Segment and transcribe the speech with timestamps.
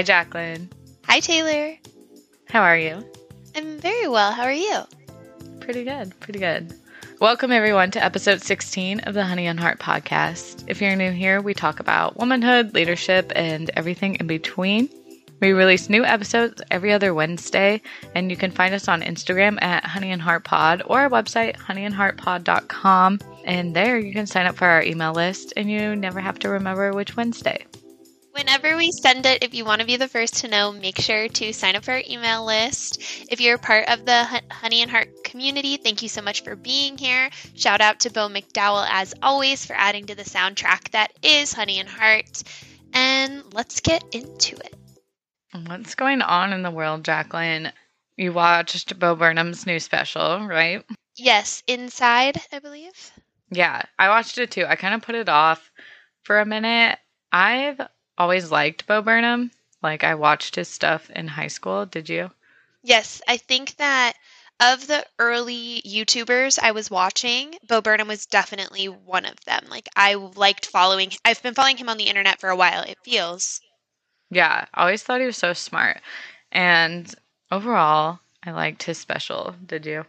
[0.00, 0.70] Hi, Jacqueline.
[1.04, 1.76] Hi, Taylor.
[2.48, 3.06] How are you?
[3.54, 4.32] I'm very well.
[4.32, 4.78] How are you?
[5.60, 6.18] Pretty good.
[6.20, 6.72] Pretty good.
[7.20, 10.64] Welcome, everyone, to episode 16 of the Honey and Heart podcast.
[10.68, 14.88] If you're new here, we talk about womanhood, leadership, and everything in between.
[15.40, 17.82] We release new episodes every other Wednesday,
[18.14, 21.58] and you can find us on Instagram at Honey and Heart Pod or our website,
[21.58, 23.20] honeyandheartpod.com.
[23.44, 26.48] And there you can sign up for our email list, and you never have to
[26.48, 27.66] remember which Wednesday.
[28.40, 31.28] Whenever we send it, if you want to be the first to know, make sure
[31.28, 32.98] to sign up for our email list.
[33.30, 36.96] If you're part of the Honey and Heart community, thank you so much for being
[36.96, 37.28] here.
[37.54, 41.80] Shout out to Bo McDowell, as always, for adding to the soundtrack that is Honey
[41.80, 42.44] and Heart.
[42.94, 44.74] And let's get into it.
[45.66, 47.70] What's going on in the world, Jacqueline?
[48.16, 50.82] You watched Bo Burnham's new special, right?
[51.14, 53.12] Yes, Inside, I believe.
[53.50, 54.64] Yeah, I watched it too.
[54.64, 55.70] I kind of put it off
[56.22, 56.98] for a minute.
[57.32, 57.78] I've
[58.20, 59.50] always liked Bo Burnham.
[59.82, 61.86] Like I watched his stuff in high school.
[61.86, 62.30] Did you?
[62.82, 64.12] Yes, I think that
[64.60, 69.64] of the early YouTubers I was watching, Bo Burnham was definitely one of them.
[69.70, 72.98] Like I liked following I've been following him on the internet for a while, it
[73.02, 73.62] feels.
[74.30, 76.02] Yeah, I always thought he was so smart.
[76.52, 77.12] And
[77.50, 79.54] overall, I liked his special.
[79.66, 80.04] Did you?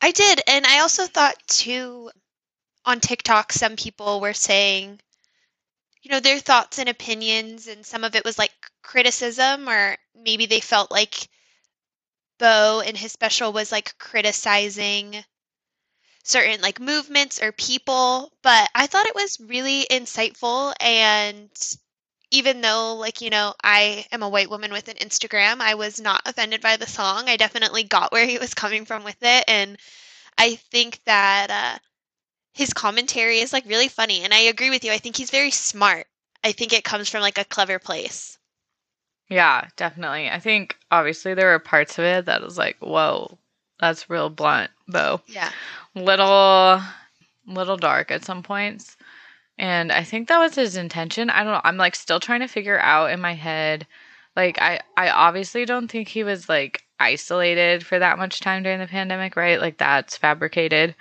[0.00, 2.10] I did, and I also thought too
[2.86, 5.00] on TikTok some people were saying
[6.06, 10.46] you know, their thoughts and opinions, and some of it was like criticism, or maybe
[10.46, 11.28] they felt like
[12.38, 15.24] Bo in his special was like criticizing
[16.22, 18.32] certain like movements or people.
[18.42, 20.72] But I thought it was really insightful.
[20.80, 21.50] And
[22.30, 26.00] even though, like, you know, I am a white woman with an Instagram, I was
[26.00, 27.28] not offended by the song.
[27.28, 29.44] I definitely got where he was coming from with it.
[29.48, 29.76] And
[30.38, 31.78] I think that, uh,
[32.56, 34.90] his commentary is like really funny and I agree with you.
[34.90, 36.06] I think he's very smart.
[36.42, 38.38] I think it comes from like a clever place.
[39.28, 40.30] Yeah, definitely.
[40.30, 43.36] I think obviously there were parts of it that was like, whoa,
[43.78, 45.20] that's real blunt, Bo.
[45.26, 45.50] Yeah.
[45.94, 46.80] Little
[47.46, 48.96] little dark at some points.
[49.58, 51.28] And I think that was his intention.
[51.28, 51.60] I don't know.
[51.62, 53.86] I'm like still trying to figure out in my head.
[54.34, 58.78] Like I I obviously don't think he was like isolated for that much time during
[58.78, 59.60] the pandemic, right?
[59.60, 60.94] Like that's fabricated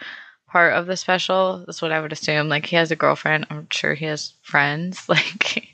[0.56, 1.66] part of the special.
[1.66, 2.48] That's what I would assume.
[2.48, 3.46] Like he has a girlfriend.
[3.50, 5.06] I'm sure he has friends.
[5.10, 5.68] Like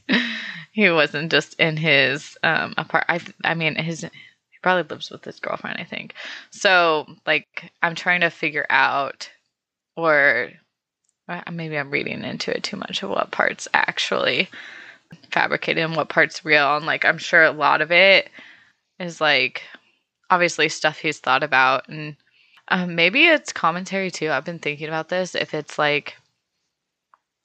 [0.71, 3.05] he wasn't just in his um apart.
[3.07, 5.79] I I mean his he probably lives with his girlfriend.
[5.79, 6.15] I think.
[6.49, 9.29] So like I'm trying to figure out,
[9.95, 10.49] or
[11.51, 14.49] maybe I'm reading into it too much of what parts actually
[15.29, 16.75] fabricated and what parts real.
[16.75, 18.31] And like I'm sure a lot of it
[18.99, 19.61] is like
[20.31, 22.15] obviously stuff he's thought about and
[22.67, 24.29] um, maybe it's commentary too.
[24.29, 25.35] I've been thinking about this.
[25.35, 26.17] If it's like,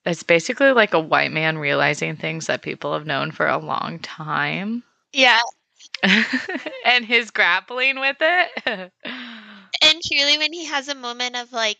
[0.05, 3.99] it's basically like a white man realizing things that people have known for a long
[3.99, 4.83] time.
[5.13, 5.41] Yeah.
[6.85, 8.51] and his grappling with it.
[9.05, 11.79] and truly, when he has a moment of like,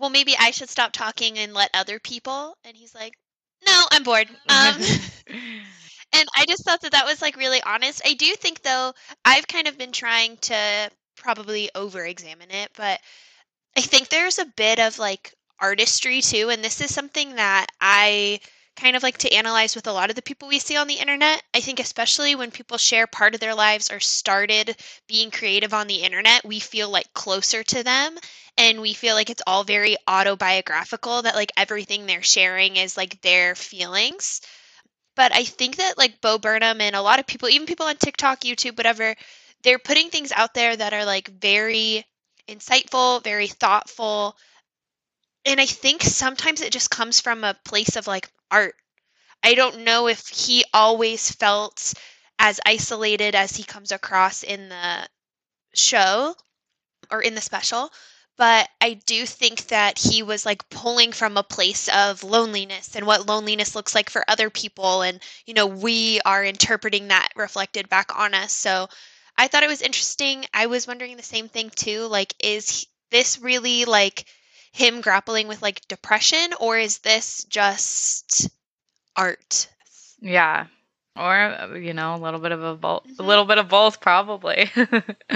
[0.00, 2.56] well, maybe I should stop talking and let other people.
[2.64, 3.14] And he's like,
[3.66, 4.28] no, I'm bored.
[4.28, 4.36] Um,
[5.28, 8.02] and I just thought that that was like really honest.
[8.04, 8.92] I do think, though,
[9.24, 13.00] I've kind of been trying to probably over examine it, but
[13.76, 16.50] I think there's a bit of like artistry too.
[16.50, 18.40] And this is something that I
[18.76, 20.94] kind of like to analyze with a lot of the people we see on the
[20.94, 21.42] internet.
[21.54, 24.76] I think, especially when people share part of their lives or started
[25.06, 28.18] being creative on the internet, we feel like closer to them
[28.58, 33.20] and we feel like it's all very autobiographical, that like everything they're sharing is like
[33.22, 34.40] their feelings.
[35.16, 37.96] But I think that like Bo Burnham and a lot of people, even people on
[37.96, 39.14] TikTok, YouTube, whatever,
[39.64, 42.06] they're putting things out there that are like very
[42.48, 44.36] insightful, very thoughtful.
[45.44, 48.74] And I think sometimes it just comes from a place of like art.
[49.42, 51.94] I don't know if he always felt
[52.38, 55.08] as isolated as he comes across in the
[55.74, 56.34] show
[57.10, 57.90] or in the special,
[58.36, 63.06] but I do think that he was like pulling from a place of loneliness and
[63.06, 65.02] what loneliness looks like for other people.
[65.02, 68.52] And, you know, we are interpreting that reflected back on us.
[68.52, 68.88] So
[69.36, 70.44] I thought it was interesting.
[70.52, 72.06] I was wondering the same thing too.
[72.06, 74.24] Like, is this really like
[74.72, 78.48] him grappling with like depression, or is this just
[79.16, 79.68] art?
[80.20, 80.66] Yeah,
[81.16, 83.22] or you know, a little bit of a both, mm-hmm.
[83.22, 84.70] a little bit of both, probably.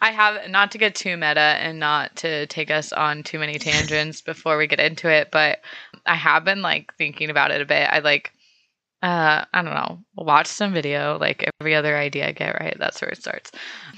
[0.00, 3.58] I have not to get too meta and not to take us on too many
[3.58, 5.60] tangents before we get into it, but
[6.04, 7.88] I have been like thinking about it a bit.
[7.90, 8.32] I like
[9.02, 12.76] uh, I don't know, watch some video, like every other idea I get, right?
[12.78, 13.50] That's where it starts.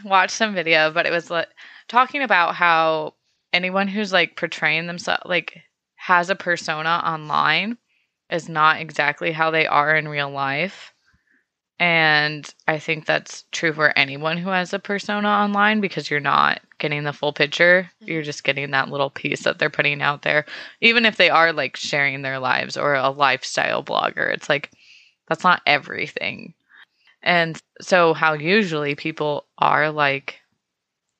[0.02, 1.48] Watch some video, but it was like
[1.88, 3.14] talking about how
[3.52, 5.60] anyone who's like portraying themselves, like
[5.96, 7.76] has a persona online,
[8.30, 10.92] is not exactly how they are in real life.
[11.78, 16.60] And I think that's true for anyone who has a persona online because you're not
[16.78, 17.90] getting the full picture.
[18.00, 18.12] Mm-hmm.
[18.12, 20.46] You're just getting that little piece that they're putting out there.
[20.80, 24.70] Even if they are like sharing their lives or a lifestyle blogger, it's like
[25.28, 26.54] that's not everything.
[27.22, 30.40] And so, how usually people are like,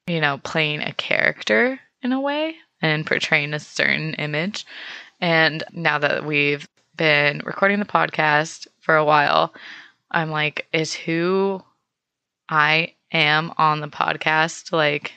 [0.07, 4.67] you know, playing a character in a way and portraying a certain image.
[5.21, 9.55] And now that we've been recording the podcast for a while,
[10.11, 11.63] I'm like, is who
[12.49, 15.15] I am on the podcast like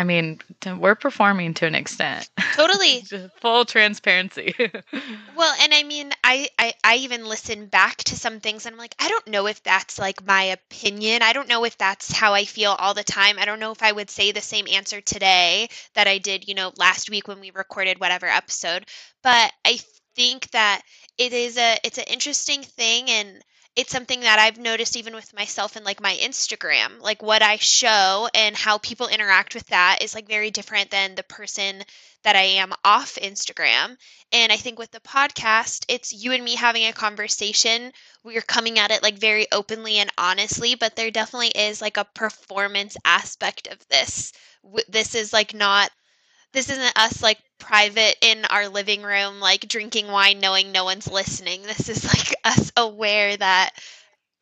[0.00, 0.40] I mean,
[0.78, 2.30] we're performing to an extent.
[2.54, 3.04] Totally.
[3.42, 4.54] Full transparency.
[5.36, 8.78] well, and I mean, I, I I even listen back to some things and I'm
[8.78, 11.20] like, I don't know if that's like my opinion.
[11.20, 13.38] I don't know if that's how I feel all the time.
[13.38, 16.54] I don't know if I would say the same answer today that I did, you
[16.54, 18.86] know, last week when we recorded whatever episode.
[19.22, 19.80] But I
[20.16, 20.80] think that
[21.18, 23.44] it is a it's an interesting thing and
[23.76, 27.56] it's something that I've noticed even with myself and like my Instagram, like what I
[27.56, 31.82] show and how people interact with that is like very different than the person
[32.22, 33.96] that I am off Instagram.
[34.32, 37.92] And I think with the podcast, it's you and me having a conversation.
[38.24, 42.04] We're coming at it like very openly and honestly, but there definitely is like a
[42.04, 44.32] performance aspect of this.
[44.88, 45.90] This is like not
[46.52, 51.10] this isn't us like private in our living room, like drinking wine, knowing no one's
[51.10, 51.62] listening.
[51.62, 53.70] This is like us aware that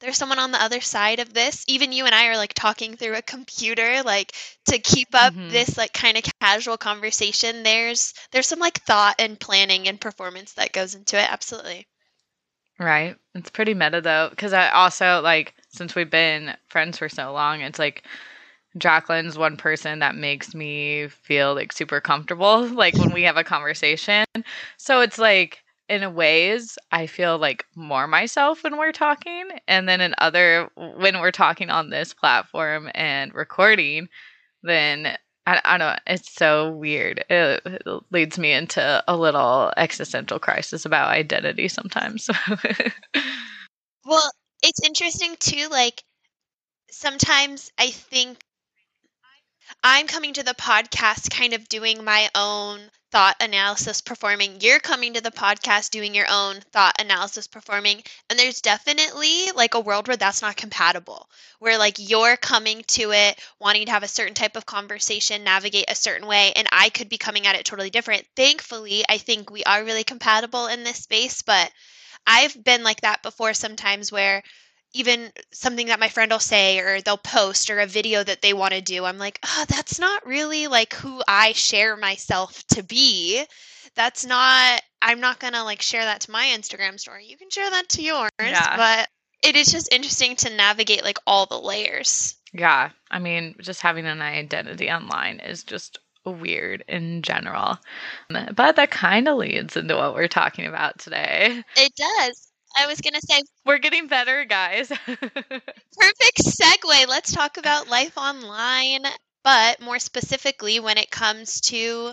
[0.01, 1.65] there's someone on the other side of this.
[1.67, 4.33] Even you and I are like talking through a computer, like
[4.67, 5.49] to keep up mm-hmm.
[5.51, 7.63] this like kind of casual conversation.
[7.63, 11.31] There's there's some like thought and planning and performance that goes into it.
[11.31, 11.87] Absolutely.
[12.79, 13.17] Right.
[13.35, 17.61] It's pretty meta though, because I also like since we've been friends for so long,
[17.61, 18.05] it's like
[18.77, 23.45] Jacqueline's one person that makes me feel like super comfortable, like when we have a
[23.45, 24.25] conversation.
[24.77, 29.49] So it's like, in a ways, I feel like more myself when we're talking.
[29.67, 34.09] And then in other, when we're talking on this platform and recording,
[34.63, 35.17] then
[35.47, 37.25] I, I don't know, it's so weird.
[37.31, 42.29] It, it leads me into a little existential crisis about identity sometimes.
[44.05, 44.31] well,
[44.63, 46.03] it's interesting too, like,
[46.91, 48.45] sometimes I think
[49.83, 52.81] I'm coming to the podcast kind of doing my own
[53.11, 54.61] thought analysis performing.
[54.61, 58.03] You're coming to the podcast doing your own thought analysis performing.
[58.29, 61.29] And there's definitely like a world where that's not compatible,
[61.59, 65.87] where like you're coming to it wanting to have a certain type of conversation, navigate
[65.89, 68.27] a certain way, and I could be coming at it totally different.
[68.37, 71.73] Thankfully, I think we are really compatible in this space, but
[72.27, 74.43] I've been like that before sometimes where
[74.95, 78.53] even something that my friend will say or they'll post or a video that they
[78.53, 82.83] want to do i'm like oh that's not really like who i share myself to
[82.83, 83.45] be.
[83.95, 87.27] That's not i'm not gonna like share that to my instagram story.
[87.27, 88.77] You can share that to yours yeah.
[88.77, 89.09] but
[89.43, 92.37] it is just interesting to navigate like all the layers.
[92.53, 92.91] Yeah.
[93.11, 97.79] I mean just having an identity online is just weird in general.
[98.29, 101.65] But that kind of leads into what we're talking about today.
[101.77, 104.89] It does I was going to say we're getting better, guys.
[105.07, 107.09] perfect segue.
[107.09, 109.05] Let's talk about life online,
[109.43, 112.13] but more specifically when it comes to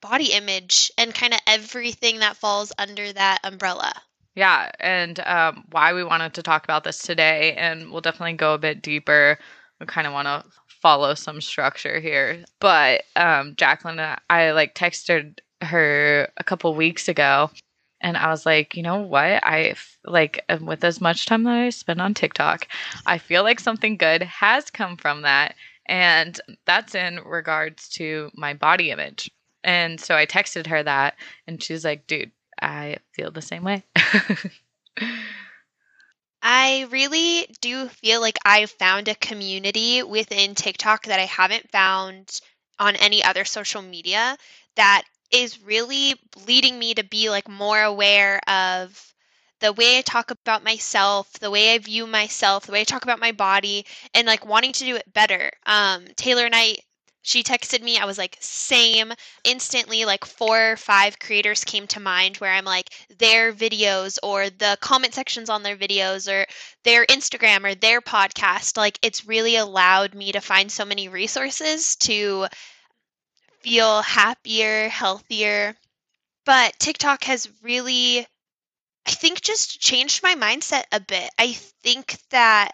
[0.00, 3.92] body image and kind of everything that falls under that umbrella.
[4.34, 8.54] Yeah, and um, why we wanted to talk about this today, and we'll definitely go
[8.54, 9.38] a bit deeper.
[9.80, 10.44] We kind of want to
[10.82, 17.50] follow some structure here, but um, Jacqueline, I like texted her a couple weeks ago
[18.04, 19.42] and I was like, you know what?
[19.42, 22.68] I like um, with as much time that I spend on TikTok,
[23.06, 25.54] I feel like something good has come from that.
[25.86, 29.30] And that's in regards to my body image.
[29.64, 31.14] And so I texted her that,
[31.46, 32.30] and she's like, dude,
[32.60, 33.82] I feel the same way.
[36.42, 42.38] I really do feel like I've found a community within TikTok that I haven't found
[42.78, 44.36] on any other social media
[44.76, 46.14] that is really
[46.46, 49.14] leading me to be like more aware of
[49.60, 53.02] the way I talk about myself, the way I view myself, the way I talk
[53.02, 55.50] about my body, and like wanting to do it better.
[55.64, 56.76] Um, Taylor and I,
[57.22, 57.96] she texted me.
[57.96, 59.12] I was like, same.
[59.44, 64.50] Instantly, like four or five creators came to mind where I'm like, their videos or
[64.50, 66.44] the comment sections on their videos or
[66.82, 68.76] their Instagram or their podcast.
[68.76, 72.46] Like, it's really allowed me to find so many resources to
[73.64, 75.74] feel happier, healthier.
[76.44, 78.26] But TikTok has really,
[79.06, 81.30] I think, just changed my mindset a bit.
[81.38, 82.72] I think that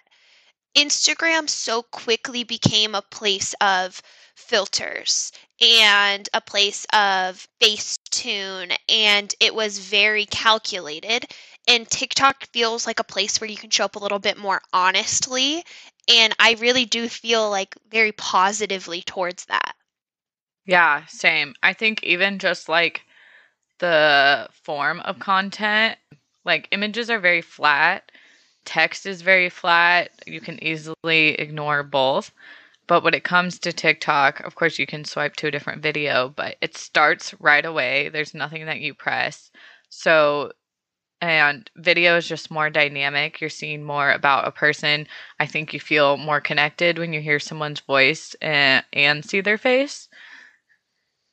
[0.77, 4.03] Instagram so quickly became a place of
[4.35, 5.31] filters
[5.61, 11.25] and a place of Facetune, and it was very calculated.
[11.69, 14.61] And TikTok feels like a place where you can show up a little bit more
[14.73, 15.63] honestly.
[16.09, 19.77] And I really do feel like very positively towards that.
[20.71, 21.55] Yeah, same.
[21.65, 23.03] I think even just like
[23.81, 25.99] the form of content,
[26.45, 28.13] like images are very flat,
[28.65, 30.13] text is very flat.
[30.27, 32.31] You can easily ignore both.
[32.87, 36.29] But when it comes to TikTok, of course, you can swipe to a different video,
[36.29, 38.09] but it starts right away.
[38.09, 39.51] There's nothing that you press.
[39.89, 40.53] So,
[41.21, 43.41] and video is just more dynamic.
[43.41, 45.07] You're seeing more about a person.
[45.41, 49.59] I think you feel more connected when you hear someone's voice and, and see their
[49.59, 50.09] face.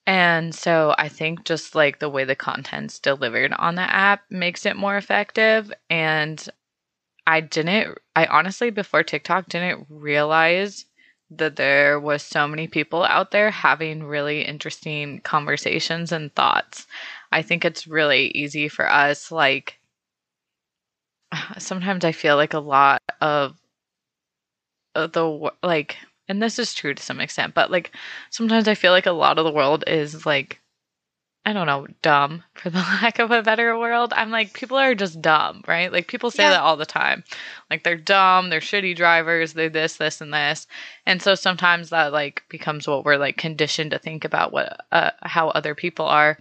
[0.07, 4.65] And so I think just like the way the content's delivered on the app makes
[4.65, 5.71] it more effective.
[5.89, 6.43] And
[7.27, 10.85] I didn't, I honestly, before TikTok, didn't realize
[11.31, 16.87] that there was so many people out there having really interesting conversations and thoughts.
[17.31, 19.79] I think it's really easy for us, like,
[21.57, 23.57] sometimes I feel like a lot of
[24.95, 25.97] the, like,
[26.29, 27.91] and this is true to some extent, but like
[28.29, 30.61] sometimes I feel like a lot of the world is like
[31.47, 34.11] I don't know, dumb for the lack of a better world.
[34.13, 35.89] I'm like people are just dumb, right?
[35.91, 36.49] Like people say yeah.
[36.51, 37.23] that all the time.
[37.71, 40.67] Like they're dumb, they're shitty drivers, they're this, this and this.
[41.05, 45.11] And so sometimes that like becomes what we're like conditioned to think about what uh,
[45.21, 46.37] how other people are.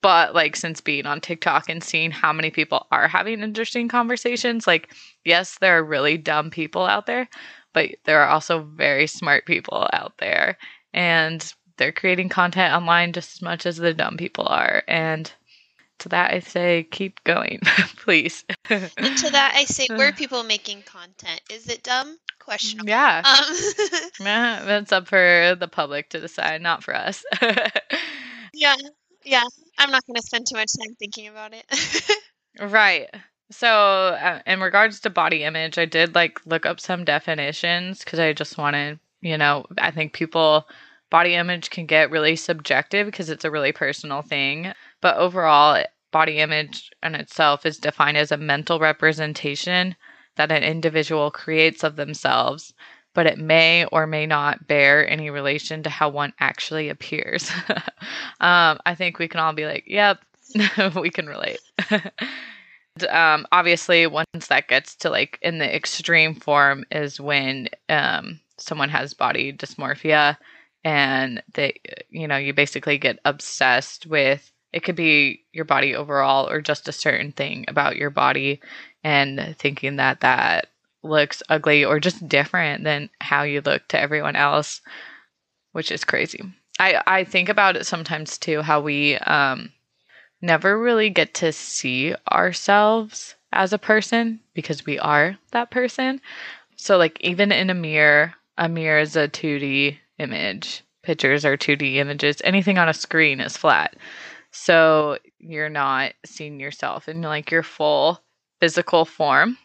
[0.00, 4.66] But like since being on TikTok and seeing how many people are having interesting conversations,
[4.66, 7.28] like yes, there are really dumb people out there,
[7.76, 10.56] but there are also very smart people out there
[10.94, 15.30] and they're creating content online just as much as the dumb people are and
[15.98, 17.60] to that I say keep going,
[17.98, 18.46] please.
[18.70, 21.42] and to that I say where people making content?
[21.50, 22.16] Is it dumb?
[22.38, 22.88] Questionable.
[22.88, 23.22] Yeah.
[23.24, 23.56] Um.
[24.20, 24.62] yeah.
[24.64, 27.24] That's up for the public to decide, not for us.
[28.54, 28.76] yeah.
[29.24, 29.44] Yeah.
[29.78, 32.10] I'm not going to spend too much time thinking about it.
[32.60, 33.08] right.
[33.50, 38.18] So, uh, in regards to body image, I did like look up some definitions because
[38.18, 40.68] I just wanted, you know, I think people
[41.10, 44.72] body image can get really subjective because it's a really personal thing.
[45.00, 49.94] But overall, body image in itself is defined as a mental representation
[50.34, 52.74] that an individual creates of themselves,
[53.14, 57.50] but it may or may not bear any relation to how one actually appears.
[58.40, 60.18] um, I think we can all be like, yep,
[60.96, 61.60] we can relate.
[63.04, 68.88] um, obviously, once that gets to like in the extreme form is when um, someone
[68.88, 70.36] has body dysmorphia
[70.84, 76.50] and they, you know, you basically get obsessed with it could be your body overall
[76.50, 78.60] or just a certain thing about your body
[79.02, 80.66] and thinking that that
[81.02, 84.82] looks ugly or just different than how you look to everyone else,
[85.72, 86.42] which is crazy.
[86.78, 89.72] I, I think about it sometimes too, how we um,
[90.42, 96.20] never really get to see ourselves as a person because we are that person.
[96.76, 100.82] So, like, even in a mirror, a mirror is a 2D image.
[101.02, 102.40] Pictures are 2D images.
[102.44, 103.96] Anything on a screen is flat.
[104.50, 108.20] So, you're not seeing yourself in like your full
[108.60, 109.58] physical form.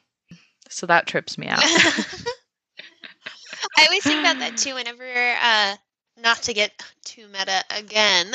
[0.70, 1.64] So, that trips me out.
[3.78, 5.06] I always think about that too whenever,
[5.42, 5.76] uh,
[6.18, 8.32] not to get too meta again,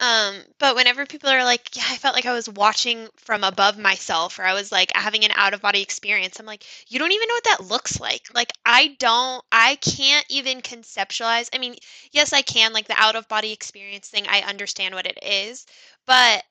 [0.00, 3.78] um, but whenever people are like, yeah, I felt like I was watching from above
[3.78, 7.12] myself, or I was like having an out of body experience, I'm like, you don't
[7.12, 8.28] even know what that looks like.
[8.34, 11.48] Like, I don't, I can't even conceptualize.
[11.54, 11.76] I mean,
[12.12, 15.64] yes, I can, like the out of body experience thing, I understand what it is,
[16.06, 16.42] but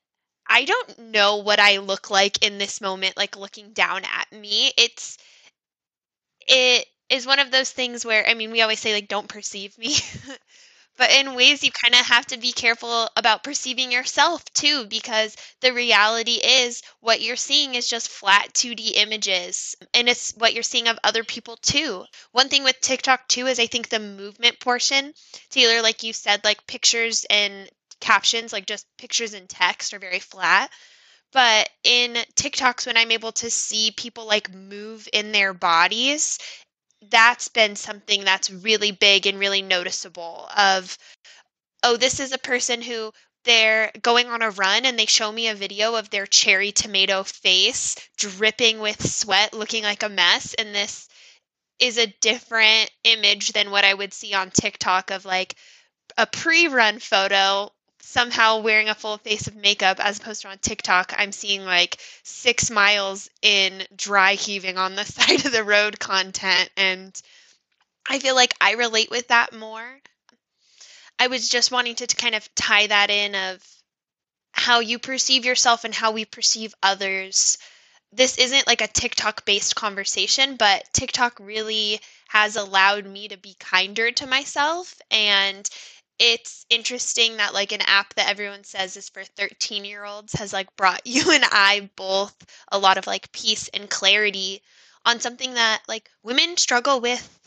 [0.50, 4.72] I don't know what I look like in this moment, like looking down at me.
[4.78, 5.18] It's,
[6.48, 9.78] it is one of those things where, I mean, we always say, like, don't perceive
[9.78, 9.96] me.
[10.98, 15.36] but in ways you kind of have to be careful about perceiving yourself too because
[15.62, 20.64] the reality is what you're seeing is just flat 2D images and it's what you're
[20.64, 22.06] seeing of other people too.
[22.32, 25.14] One thing with TikTok too is I think the movement portion,
[25.50, 27.70] Taylor like you said like pictures and
[28.00, 30.70] captions like just pictures and text are very flat.
[31.32, 36.38] But in TikToks, when I'm able to see people like move in their bodies,
[37.10, 40.98] that's been something that's really big and really noticeable of
[41.84, 43.12] oh this is a person who
[43.44, 47.24] they're going on a run and they show me a video of their cherry tomato
[47.24, 50.54] face dripping with sweat looking like a mess.
[50.54, 51.08] And this
[51.80, 55.56] is a different image than what I would see on TikTok of like
[56.18, 57.72] a pre-run photo
[58.14, 61.98] somehow wearing a full face of makeup as opposed to on TikTok, I'm seeing like
[62.22, 66.70] six miles in dry heaving on the side of the road content.
[66.78, 67.20] And
[68.08, 70.00] I feel like I relate with that more.
[71.20, 73.68] I was just wanting to, to kind of tie that in of
[74.52, 77.58] how you perceive yourself and how we perceive others.
[78.12, 83.56] This isn't like a TikTok based conversation, but TikTok really has allowed me to be
[83.60, 84.94] kinder to myself.
[85.10, 85.68] And
[86.20, 90.54] it's interesting that like an app that everyone says is for 13 year olds has
[90.54, 92.36] like brought you and I both
[92.72, 94.62] a lot of like peace and clarity
[95.06, 97.40] on something that like women struggle with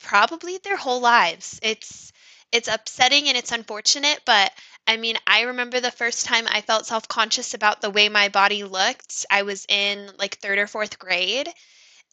[0.00, 1.58] probably their whole lives.
[1.62, 2.12] It's
[2.52, 4.52] it's upsetting and it's unfortunate, but
[4.86, 8.28] I mean, I remember the first time I felt self conscious about the way my
[8.28, 9.26] body looked.
[9.30, 11.48] I was in like third or fourth grade,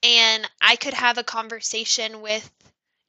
[0.02, 2.50] and I could have a conversation with,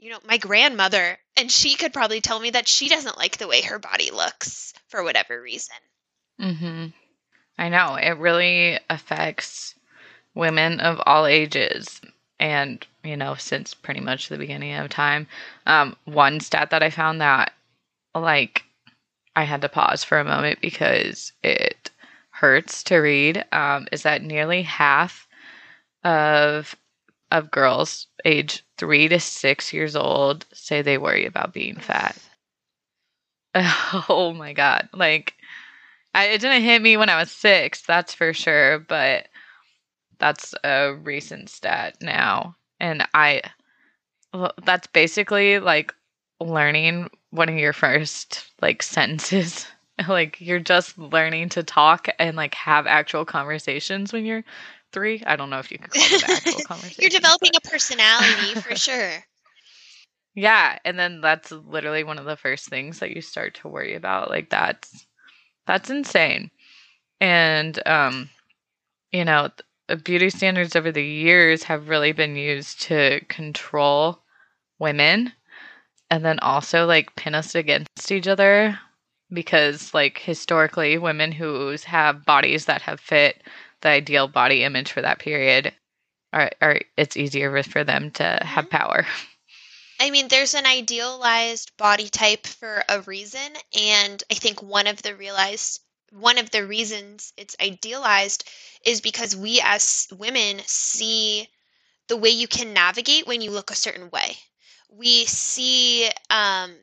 [0.05, 3.49] you know, my grandmother, and she could probably tell me that she doesn't like the
[3.49, 5.77] way her body looks for whatever reason.
[6.39, 6.93] Mhm.
[7.57, 9.75] I know it really affects
[10.35, 12.03] women of all ages
[12.39, 15.27] and you know since pretty much the beginning of time
[15.65, 17.53] um, one stat that i found that
[18.13, 18.65] like
[19.37, 21.93] i had to pause for a moment because it
[22.31, 25.29] hurts to read um, is that nearly half
[26.03, 26.75] of
[27.35, 32.17] of girls age three to six years old say they worry about being fat
[34.09, 35.35] oh my god like
[36.15, 39.29] I, it didn't hit me when i was six that's for sure but
[40.19, 42.57] that's a recent stat now.
[42.81, 43.43] And I,
[44.33, 45.95] well, that's basically like
[46.41, 49.67] learning one of your first like sentences.
[50.09, 54.45] like you're just learning to talk and like have actual conversations when you're
[54.95, 55.23] three.
[55.27, 57.03] I don't know if you could call it actual conversation.
[57.03, 57.67] you're developing but...
[57.67, 59.25] a personality for sure.
[60.35, 63.95] Yeah, and then that's literally one of the first things that you start to worry
[63.95, 64.31] about.
[64.31, 65.07] Like that's
[65.67, 66.51] that's insane.
[67.21, 68.31] And um
[69.13, 69.51] you know,
[70.03, 74.21] beauty standards over the years have really been used to control
[74.79, 75.33] women
[76.11, 78.79] and then also like pin us against each other
[79.33, 83.43] because like historically women who have bodies that have fit
[83.85, 85.73] the ideal body image for that period
[86.33, 88.47] are, are it's easier for them to mm-hmm.
[88.47, 89.07] have power
[90.01, 95.01] I mean, there's an idealized body type for a reason, and I think one of
[95.03, 98.49] the realized one of the reasons it's idealized
[98.85, 101.49] is because we as women see
[102.09, 104.37] the way you can navigate when you look a certain way.
[104.91, 106.75] We see um,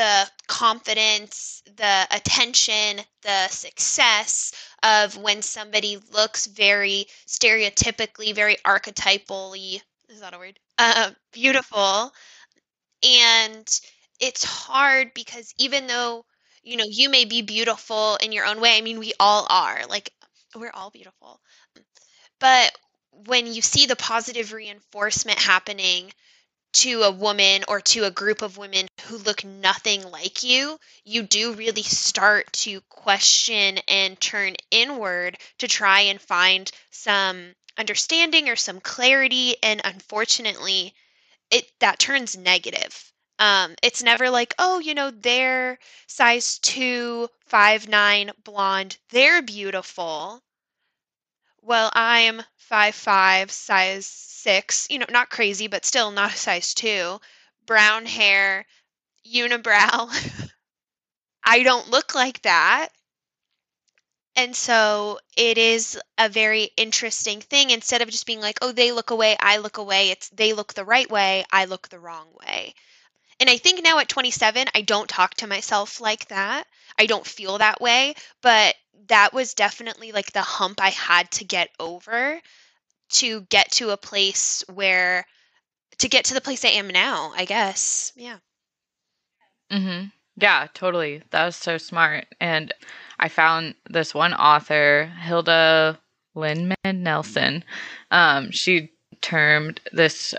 [0.00, 10.20] the confidence, the attention, the success of when somebody looks very stereotypically, very archetypally, is
[10.20, 10.58] that a word?
[10.78, 12.14] Uh, beautiful.
[13.02, 13.80] And
[14.20, 16.24] it's hard because even though
[16.62, 18.76] you know, you may be beautiful in your own way.
[18.76, 19.80] I mean, we all are.
[19.88, 20.12] Like,
[20.54, 21.40] we're all beautiful.
[22.38, 22.72] But
[23.26, 26.12] when you see the positive reinforcement happening
[26.72, 31.22] to a woman or to a group of women who look nothing like you, you
[31.22, 38.56] do really start to question and turn inward to try and find some understanding or
[38.56, 40.94] some clarity and unfortunately
[41.50, 47.88] it that turns negative um, it's never like, oh, you know, they're size two, five
[47.88, 48.98] nine, blonde.
[49.08, 50.42] They're beautiful.
[51.62, 54.86] Well, I'm five five, size six.
[54.90, 57.18] You know, not crazy, but still not a size two.
[57.64, 58.66] Brown hair,
[59.26, 60.10] unibrow.
[61.44, 62.90] I don't look like that.
[64.36, 67.70] And so it is a very interesting thing.
[67.70, 70.74] Instead of just being like, oh, they look away, I look away, it's they look
[70.74, 72.74] the right way, I look the wrong way.
[73.40, 76.64] And I think now at 27, I don't talk to myself like that.
[76.98, 78.74] I don't feel that way, but
[79.08, 82.38] that was definitely like the hump I had to get over
[83.12, 85.26] to get to a place where
[85.98, 88.12] to get to the place I am now, I guess.
[88.14, 88.36] Yeah.
[89.70, 90.12] Mhm.
[90.36, 91.22] Yeah, totally.
[91.30, 92.26] That was so smart.
[92.40, 92.72] And
[93.18, 95.98] I found this one author, Hilde
[96.36, 97.64] Lindemann Nelson.
[98.10, 100.34] Um, she termed this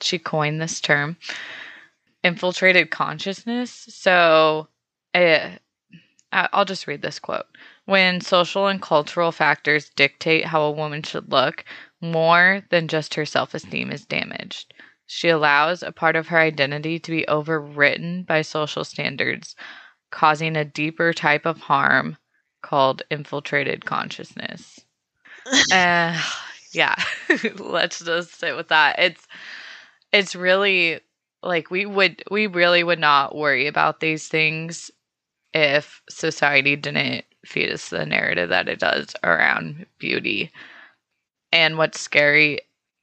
[0.00, 1.16] she coined this term
[2.24, 3.70] infiltrated consciousness.
[3.70, 4.68] So
[5.14, 5.50] uh,
[6.32, 7.46] I'll just read this quote.
[7.84, 11.64] When social and cultural factors dictate how a woman should look,
[12.00, 14.72] more than just her self esteem is damaged.
[15.06, 19.54] She allows a part of her identity to be overwritten by social standards,
[20.10, 22.16] causing a deeper type of harm
[22.62, 24.80] called infiltrated consciousness.
[25.70, 26.22] uh,
[26.72, 26.94] yeah,
[27.58, 28.98] let's just sit with that.
[28.98, 29.26] It's
[30.12, 31.00] it's really
[31.42, 34.90] like we would we really would not worry about these things
[35.52, 40.50] if society didn't feed us the narrative that it does around beauty.
[41.52, 42.60] And what's scary,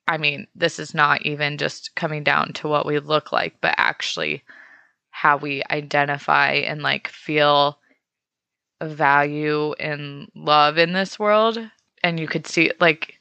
[0.08, 3.76] I mean, this is not even just coming down to what we look like, but
[3.78, 4.44] actually
[5.12, 7.78] how we identify and like feel
[8.82, 11.60] value and love in this world
[12.04, 13.20] and you could see like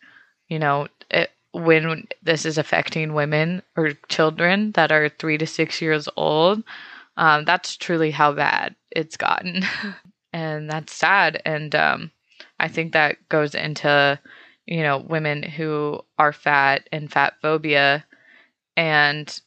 [0.48, 0.87] you know
[1.59, 6.62] when this is affecting women or children that are three to six years old
[7.18, 9.62] um, that's truly how bad it's gotten.
[10.31, 11.40] And that's sad.
[11.47, 12.11] And um,
[12.61, 14.21] i think that goes into
[14.66, 18.05] you know women who are fat and fat phobia.
[18.77, 19.40] And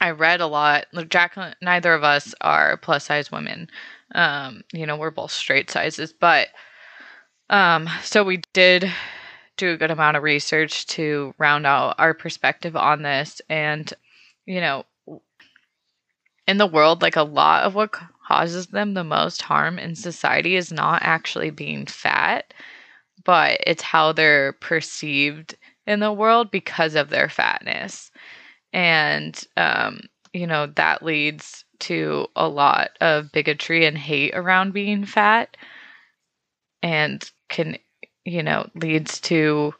[0.00, 0.86] i read a lot.
[1.10, 3.68] Jacqueline neither of us are plus size women.
[4.14, 6.14] Um, you know we're both straight sizes.
[6.14, 6.48] But
[7.50, 8.90] um, so we did
[9.56, 13.40] do a good amount of research to round out our perspective on this.
[13.48, 13.92] And
[14.46, 14.84] you know
[16.48, 17.94] in the world like a lot of what
[18.26, 22.52] causes them the most harm in society is not actually being fat
[23.24, 28.10] but it's how they're perceived in the world because of their fatness.
[28.72, 30.00] And um,
[30.32, 35.56] you know that leads to a lot of bigotry and hate around being fat
[36.82, 37.76] and can
[38.24, 39.74] you know leads to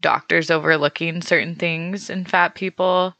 [0.00, 3.14] doctors overlooking certain things in fat people.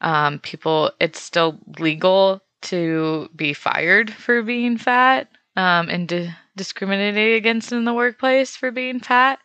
[0.00, 7.36] Um, people it's still legal to be fired for being fat um, and di- discriminated
[7.36, 9.38] against in the workplace for being fat.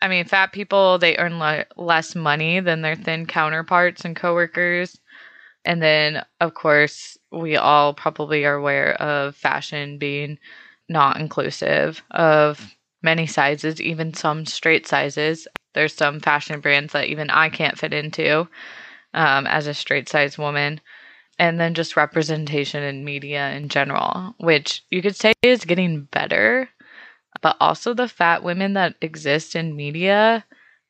[0.00, 5.00] I mean fat people they earn le- less money than their thin counterparts and coworkers.
[5.64, 10.38] And then of course we all probably are aware of fashion being
[10.88, 15.46] not inclusive of many sizes, even some straight sizes.
[15.74, 18.48] There's some fashion brands that even I can't fit into
[19.14, 20.80] um, as a straight size woman.
[21.38, 26.70] And then just representation in media in general, which you could say is getting better.
[27.42, 30.46] But also, the fat women that exist in media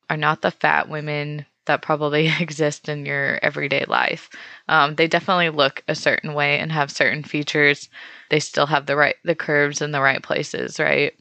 [0.09, 4.31] are not the fat women that probably exist in your everyday life.
[4.69, 7.89] Um, they definitely look a certain way and have certain features.
[8.31, 11.13] They still have the right the curves in the right places, right?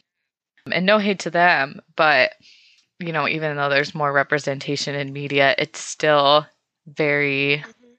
[0.72, 2.32] And no hate to them, but
[3.00, 6.46] you know, even though there's more representation in media, it's still
[6.88, 7.94] very mm-hmm.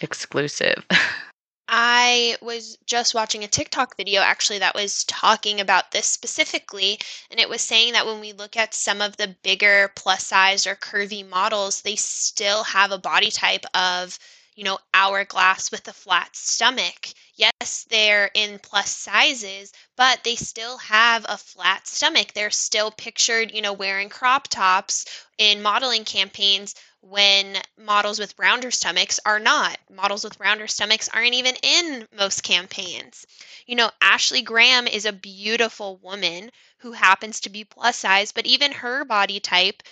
[0.00, 0.84] exclusive.
[1.72, 6.98] I was just watching a TikTok video actually that was talking about this specifically,
[7.30, 10.66] and it was saying that when we look at some of the bigger plus size
[10.66, 14.18] or curvy models, they still have a body type of,
[14.56, 17.06] you know, hourglass with a flat stomach.
[17.36, 22.32] Yes, they're in plus sizes, but they still have a flat stomach.
[22.34, 25.04] They're still pictured, you know, wearing crop tops
[25.38, 29.78] in modeling campaigns when models with rounder stomachs are not.
[29.90, 33.26] Models with rounder stomachs aren't even in most campaigns.
[33.66, 38.46] You know, Ashley Graham is a beautiful woman who happens to be plus size, but
[38.46, 39.82] even her body type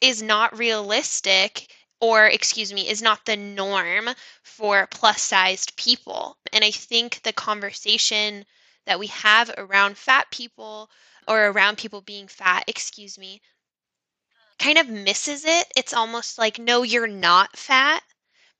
[0.00, 4.08] is not realistic or excuse me is not the norm
[4.42, 8.44] for plus sized people and i think the conversation
[8.86, 10.88] that we have around fat people
[11.26, 13.40] or around people being fat excuse me
[14.58, 15.72] kind of misses it.
[15.76, 18.02] It's almost like, no, you're not fat,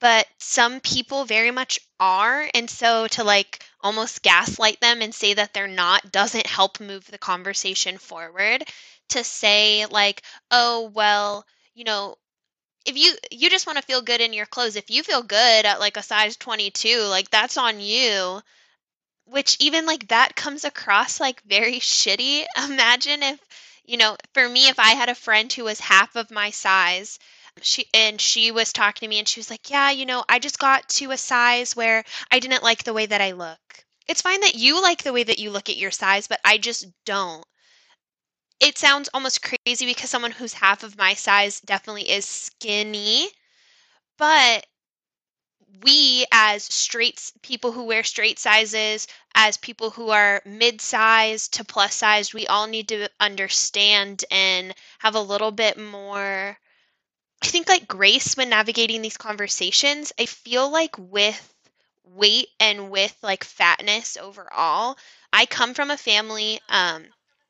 [0.01, 2.49] but some people very much are.
[2.55, 7.07] And so to like almost gaslight them and say that they're not doesn't help move
[7.07, 8.65] the conversation forward.
[9.11, 12.17] To say, like, oh, well, you know,
[12.85, 15.67] if you you just want to feel good in your clothes if you feel good
[15.67, 18.41] at like a size 22 like that's on you
[19.27, 23.39] which even like that comes across like very shitty imagine if
[23.88, 27.18] you know, for me, if I had a friend who was half of my size,
[27.62, 30.38] she and she was talking to me and she was like, "Yeah, you know, I
[30.38, 34.22] just got to a size where I didn't like the way that I look." It's
[34.22, 36.87] fine that you like the way that you look at your size, but I just
[37.07, 37.44] don't.
[38.61, 43.31] It sounds almost crazy because someone who's half of my size definitely is skinny,
[44.18, 44.66] but
[45.83, 51.95] we as straight people who wear straight sizes as people who are mid-sized to plus
[51.95, 56.59] sized we all need to understand and have a little bit more
[57.43, 60.12] i think like grace when navigating these conversations.
[60.19, 61.55] I feel like with
[62.05, 64.97] weight and with like fatness overall
[65.33, 67.05] i come from a family um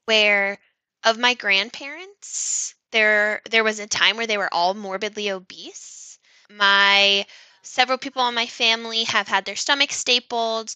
[0.07, 0.59] where
[1.05, 6.19] of my grandparents there there was a time where they were all morbidly obese.
[6.51, 7.27] My
[7.62, 10.75] Several people in my family have had their stomach stapled.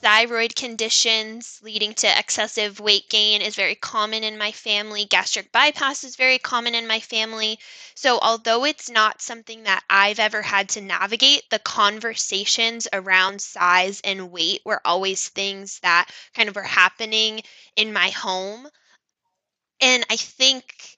[0.00, 5.04] Thyroid conditions leading to excessive weight gain is very common in my family.
[5.04, 7.58] Gastric bypass is very common in my family.
[7.94, 14.00] So, although it's not something that I've ever had to navigate, the conversations around size
[14.02, 17.42] and weight were always things that kind of were happening
[17.74, 18.68] in my home.
[19.80, 20.97] And I think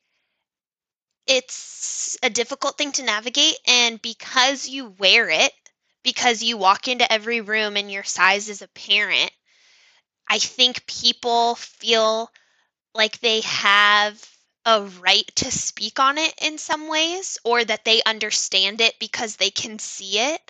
[1.30, 5.52] it's a difficult thing to navigate and because you wear it
[6.02, 9.30] because you walk into every room and your size is apparent,
[10.28, 12.30] I think people feel
[12.94, 14.20] like they have
[14.66, 19.36] a right to speak on it in some ways or that they understand it because
[19.36, 20.40] they can see it.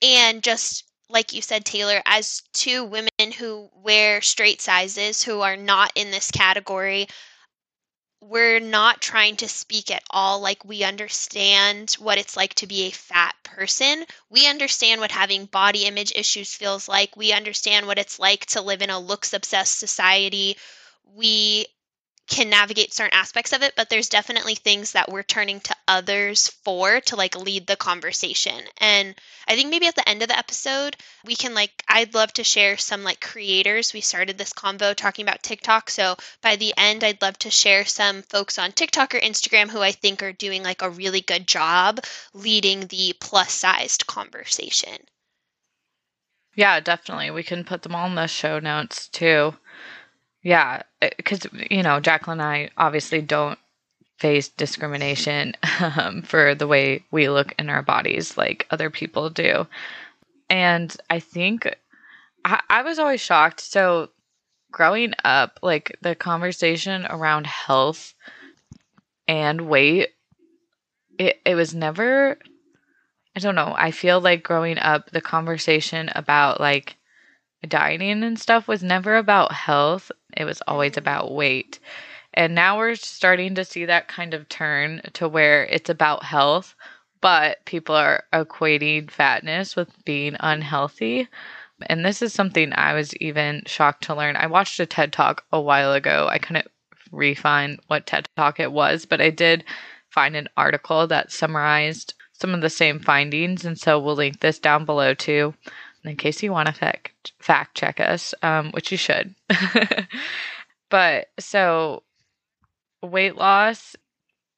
[0.00, 5.56] And just like you said, Taylor, as two women who wear straight sizes who are
[5.56, 7.08] not in this category,
[8.22, 12.82] we're not trying to speak at all like we understand what it's like to be
[12.82, 14.04] a fat person.
[14.30, 17.16] We understand what having body image issues feels like.
[17.16, 20.56] We understand what it's like to live in a looks obsessed society.
[21.16, 21.66] We
[22.32, 26.48] can navigate certain aspects of it, but there's definitely things that we're turning to others
[26.64, 28.58] for to like lead the conversation.
[28.78, 29.14] And
[29.46, 32.44] I think maybe at the end of the episode, we can like, I'd love to
[32.44, 33.92] share some like creators.
[33.92, 35.90] We started this convo talking about TikTok.
[35.90, 39.82] So by the end, I'd love to share some folks on TikTok or Instagram who
[39.82, 42.00] I think are doing like a really good job
[42.32, 44.96] leading the plus sized conversation.
[46.54, 47.30] Yeah, definitely.
[47.30, 49.54] We can put them all in the show notes too.
[50.42, 50.82] Yeah,
[51.16, 53.58] because uh, you know, Jacqueline and I obviously don't
[54.18, 59.66] face discrimination um, for the way we look in our bodies like other people do,
[60.50, 61.72] and I think
[62.44, 63.60] I, I was always shocked.
[63.60, 64.10] So,
[64.72, 68.14] growing up, like the conversation around health
[69.28, 70.10] and weight,
[71.18, 72.38] it it was never.
[73.34, 73.74] I don't know.
[73.78, 76.96] I feel like growing up, the conversation about like
[77.66, 80.10] dieting and stuff was never about health.
[80.36, 81.00] It was always mm-hmm.
[81.00, 81.78] about weight.
[82.34, 86.74] And now we're starting to see that kind of turn to where it's about health,
[87.20, 91.28] but people are equating fatness with being unhealthy.
[91.86, 94.36] And this is something I was even shocked to learn.
[94.36, 96.28] I watched a TED Talk a while ago.
[96.30, 96.68] I couldn't
[97.10, 99.64] refine what TED Talk it was, but I did
[100.08, 103.64] find an article that summarized some of the same findings.
[103.64, 105.54] And so we'll link this down below too
[106.04, 106.72] in case you want to
[107.38, 109.34] fact check us, um, which you should.
[110.90, 112.02] but so
[113.02, 113.96] weight loss.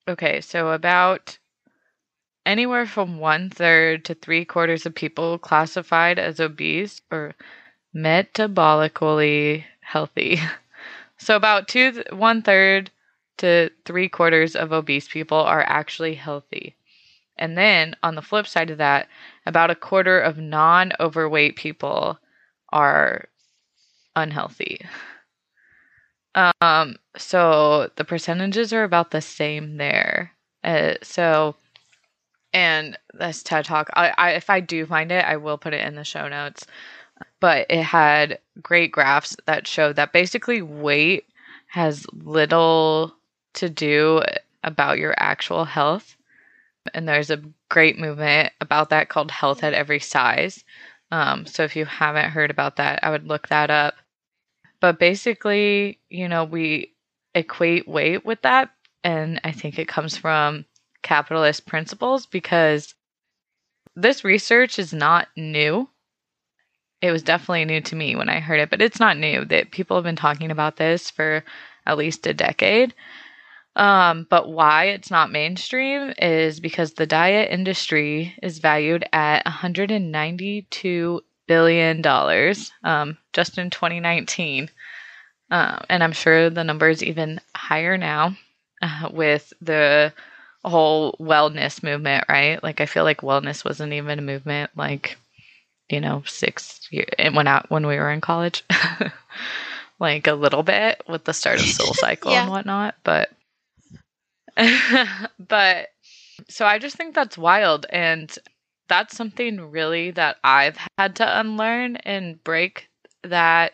[0.07, 1.39] Okay, so about
[2.45, 7.35] anywhere from one third to three quarters of people classified as obese or
[7.95, 10.39] metabolically healthy.
[11.17, 12.91] So about two one third
[13.39, 16.77] to three quarters of obese people are actually healthy.
[17.37, 19.09] And then on the flip side of that,
[19.47, 22.19] about a quarter of non overweight people
[22.75, 23.29] are
[24.15, 24.85] unhealthy.
[26.35, 30.33] Um, so the percentages are about the same there.
[30.63, 31.55] Uh, so,
[32.53, 35.87] and this TED Talk, I, I, if I do find it, I will put it
[35.87, 36.67] in the show notes.
[37.41, 41.25] But it had great graphs that showed that basically weight
[41.69, 43.15] has little
[43.55, 44.23] to do
[44.65, 46.17] about your actual health
[46.93, 50.65] and there's a great movement about that called Health at Every Size.
[51.15, 53.95] Um, so if you haven't heard about that, I would look that up.
[54.81, 56.93] But basically, you know, we
[57.37, 58.71] equate weight with that.
[59.05, 60.65] And I think it comes from
[61.03, 62.97] capitalist principles because
[63.95, 65.89] this research is not new.
[67.01, 69.71] It was definitely new to me when I heard it, but it's not new that
[69.71, 71.45] people have been talking about this for
[71.87, 72.93] at least a decade.
[73.77, 81.21] Um, but why it's not mainstream is because the diet industry is valued at 192
[81.47, 84.71] billion dollars um, just in 2019,
[85.51, 88.37] uh, and I'm sure the number is even higher now
[88.81, 90.13] uh, with the
[90.65, 92.27] whole wellness movement.
[92.29, 92.63] Right?
[92.63, 95.19] Like I feel like wellness wasn't even a movement like
[95.91, 98.65] you know six years it went out when we were in college.
[100.01, 102.43] like a little bit with the start of SoulCycle yeah.
[102.43, 103.31] and whatnot, but
[105.39, 105.89] but
[106.49, 107.87] so I just think that's wild.
[107.91, 108.37] And
[108.89, 112.89] that's something really that I've had to unlearn and break
[113.23, 113.73] that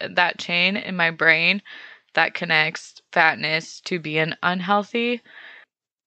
[0.00, 1.62] that chain in my brain
[2.14, 5.22] that connects fatness to being unhealthy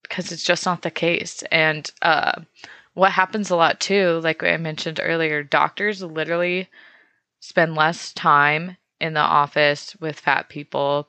[0.03, 1.43] because it's just not the case.
[1.51, 2.41] And uh,
[2.93, 6.69] what happens a lot too, like I mentioned earlier, doctors literally
[7.39, 11.07] spend less time in the office with fat people.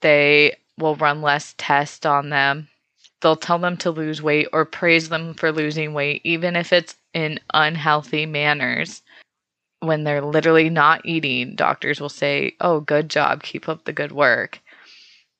[0.00, 2.68] They will run less tests on them.
[3.20, 6.96] They'll tell them to lose weight or praise them for losing weight, even if it's
[7.12, 9.02] in unhealthy manners.
[9.80, 14.12] When they're literally not eating, doctors will say, Oh, good job, keep up the good
[14.12, 14.60] work.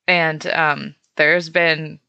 [0.06, 2.00] And um, there's been,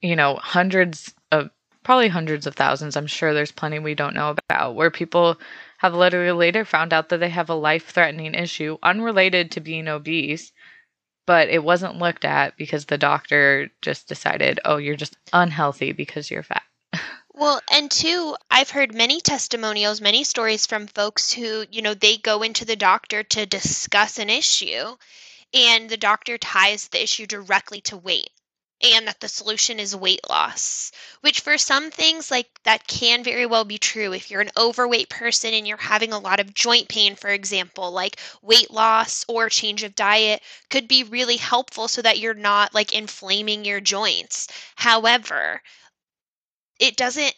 [0.00, 1.50] you know, hundreds of,
[1.82, 5.38] probably hundreds of thousands, I'm sure there's plenty we don't know about, where people
[5.78, 9.88] have literally later found out that they have a life threatening issue unrelated to being
[9.88, 10.52] obese
[11.30, 16.28] but it wasn't looked at because the doctor just decided, oh, you're just unhealthy because
[16.28, 16.64] you're fat.
[17.32, 22.16] Well, and two, I've heard many testimonials, many stories from folks who, you know, they
[22.16, 24.96] go into the doctor to discuss an issue
[25.54, 28.30] and the doctor ties the issue directly to weight
[28.82, 33.46] and that the solution is weight loss, which for some things like that can very
[33.46, 34.12] well be true.
[34.12, 37.90] If you're an overweight person and you're having a lot of joint pain, for example,
[37.90, 42.74] like weight loss or change of diet could be really helpful so that you're not
[42.74, 44.48] like inflaming your joints.
[44.76, 45.62] However,
[46.78, 47.34] it doesn't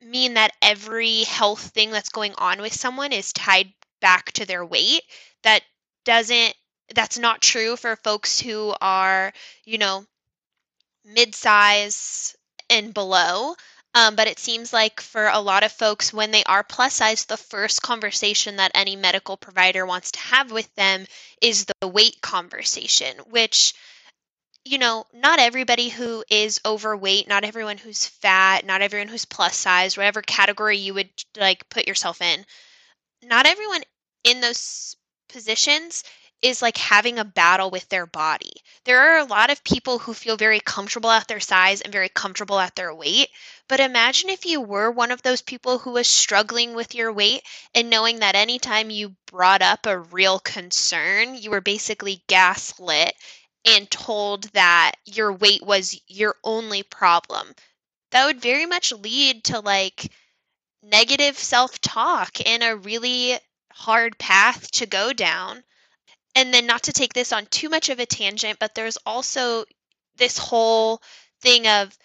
[0.00, 4.64] mean that every health thing that's going on with someone is tied back to their
[4.64, 5.02] weight.
[5.44, 5.62] That
[6.04, 6.54] doesn't
[6.94, 9.32] that's not true for folks who are,
[9.64, 10.04] you know,
[11.04, 12.36] mid-size
[12.70, 13.54] and below.
[13.96, 17.26] Um, but it seems like for a lot of folks, when they are plus size,
[17.26, 21.06] the first conversation that any medical provider wants to have with them
[21.40, 23.72] is the weight conversation, which,
[24.64, 29.56] you know, not everybody who is overweight, not everyone who's fat, not everyone who's plus
[29.56, 32.44] size, whatever category you would like put yourself in,
[33.22, 33.82] not everyone
[34.24, 34.96] in those
[35.28, 36.02] positions
[36.42, 38.52] is like having a battle with their body.
[38.84, 42.08] There are a lot of people who feel very comfortable at their size and very
[42.10, 43.30] comfortable at their weight.
[43.66, 47.42] But imagine if you were one of those people who was struggling with your weight
[47.74, 53.14] and knowing that anytime you brought up a real concern, you were basically gaslit
[53.64, 57.54] and told that your weight was your only problem.
[58.10, 60.12] That would very much lead to like
[60.82, 63.38] negative self talk and a really
[63.72, 65.64] hard path to go down
[66.34, 69.64] and then not to take this on too much of a tangent, but there's also
[70.16, 71.00] this whole
[71.40, 71.96] thing of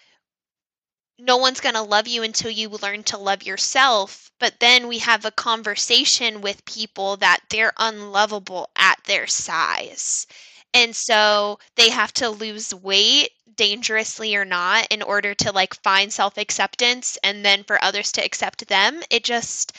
[1.18, 4.30] no one's going to love you until you learn to love yourself.
[4.38, 10.26] But then we have a conversation with people that they're unlovable at their size.
[10.72, 16.12] And so they have to lose weight, dangerously or not, in order to like find
[16.12, 19.02] self acceptance and then for others to accept them.
[19.10, 19.76] It just,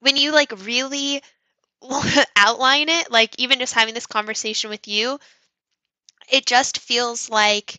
[0.00, 1.22] when you like really
[2.36, 5.18] outline it, like even just having this conversation with you,
[6.30, 7.78] it just feels like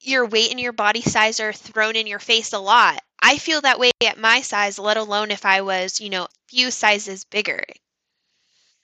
[0.00, 3.02] your weight and your body size are thrown in your face a lot.
[3.20, 6.28] I feel that way at my size, let alone if I was, you know, a
[6.48, 7.64] few sizes bigger.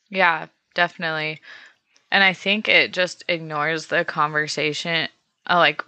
[0.08, 1.40] Yeah, definitely.
[2.10, 5.08] And I think it just ignores the conversation
[5.48, 5.84] uh, like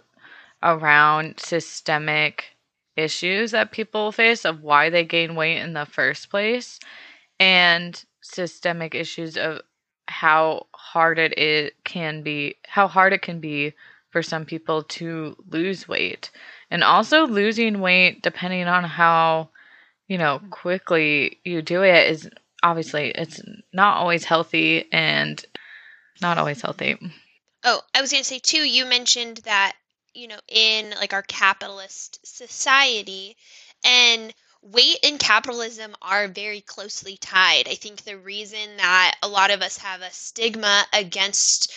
[0.62, 2.56] around systemic
[2.96, 6.78] issues that people face of why they gain weight in the first place
[7.42, 9.60] and systemic issues of
[10.06, 13.72] how hard it, it can be how hard it can be
[14.10, 16.30] for some people to lose weight.
[16.70, 19.48] And also losing weight depending on how
[20.06, 20.50] you know mm-hmm.
[20.50, 22.30] quickly you do it is
[22.62, 23.40] obviously it's
[23.72, 25.44] not always healthy and
[26.20, 26.96] not always healthy.
[27.64, 29.72] Oh i was going to say too you mentioned that
[30.14, 33.36] you know in like our capitalist society
[33.84, 37.68] and weight and capitalism are very closely tied.
[37.68, 41.72] I think the reason that a lot of us have a stigma against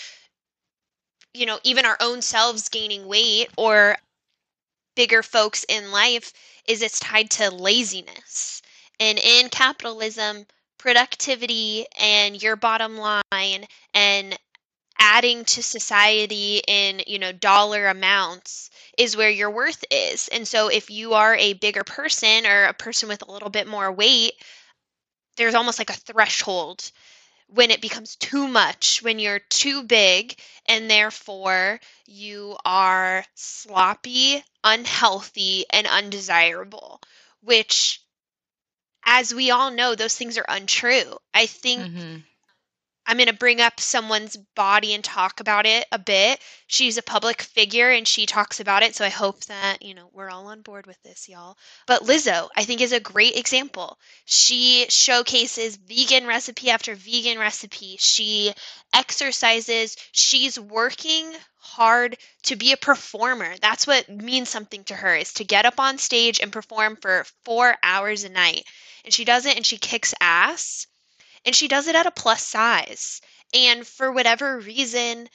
[1.34, 3.98] you know, even our own selves gaining weight or
[4.95, 6.32] bigger folks in life
[6.65, 8.62] is it's tied to laziness.
[9.00, 10.45] And in capitalism,
[10.78, 14.39] productivity and your bottom line and
[14.99, 20.27] adding to society in, you know, dollar amounts is where your worth is.
[20.29, 23.67] And so if you are a bigger person or a person with a little bit
[23.67, 24.34] more weight,
[25.38, 26.91] there's almost like a threshold
[27.47, 30.36] when it becomes too much, when you're too big,
[30.67, 36.99] and therefore you are sloppy, unhealthy, and undesirable,
[37.41, 38.01] which,
[39.03, 41.17] as we all know, those things are untrue.
[41.34, 42.15] I think mm-hmm.
[43.07, 46.39] I'm going to bring up someone's body and talk about it a bit.
[46.65, 48.95] She's a public figure and she talks about it.
[48.95, 51.55] So I hope that, you know, we're all on board with this, y'all.
[51.85, 53.99] But Lizzo, I think, is a great example.
[54.25, 57.97] She showcases vegan recipe after vegan recipe.
[57.99, 58.53] She
[58.91, 59.95] exercises.
[60.11, 63.53] She's working hard to be a performer.
[63.61, 67.25] That's what means something to her is to get up on stage and perform for
[67.43, 68.63] four hours a night.
[69.03, 70.87] And she does it and she kicks ass
[71.46, 73.21] and she does it at a plus size.
[73.54, 75.29] And for whatever reason,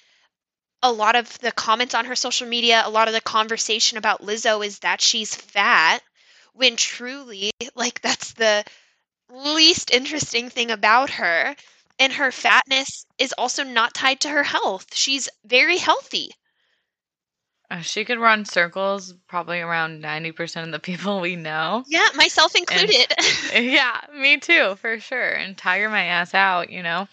[0.83, 4.23] a lot of the comments on her social media, a lot of the conversation about
[4.23, 6.03] Lizzo is that she's fat,
[6.55, 8.65] when truly, like, that's the
[9.31, 11.55] least interesting thing about her.
[11.99, 14.95] And her fatness is also not tied to her health.
[14.95, 16.31] She's very healthy.
[17.71, 21.85] Uh, she could run circles probably around 90% of the people we know.
[21.87, 23.07] Yeah, myself included.
[23.55, 25.31] And, yeah, me too, for sure.
[25.31, 27.07] And tire my ass out, you know?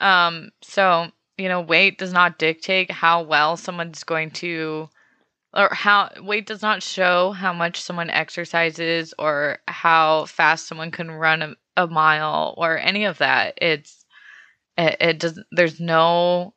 [0.00, 4.90] Um, so, you know, weight does not dictate how well someone's going to
[5.54, 11.10] or how weight does not show how much someone exercises or how fast someone can
[11.10, 13.54] run a, a mile or any of that.
[13.62, 14.04] It's
[14.76, 16.54] it, it does there's no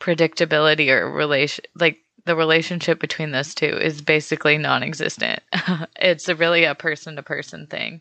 [0.00, 5.42] predictability or relation like the relationship between those two is basically non-existent.
[5.96, 8.00] it's a really a person to person thing.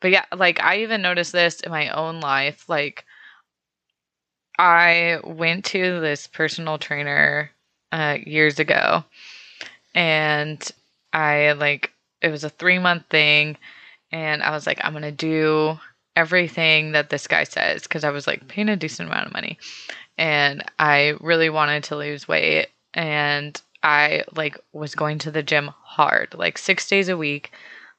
[0.00, 3.04] But yeah, like I even noticed this in my own life like
[4.58, 7.50] I went to this personal trainer
[7.90, 9.04] uh, years ago
[9.94, 10.70] and
[11.12, 13.56] I like it was a 3 month thing
[14.12, 15.78] and I was like I'm going to do
[16.16, 19.58] everything that this guy says cuz I was like paying a decent amount of money
[20.18, 25.70] and I really wanted to lose weight and I like was going to the gym
[25.82, 27.52] hard, like 6 days a week,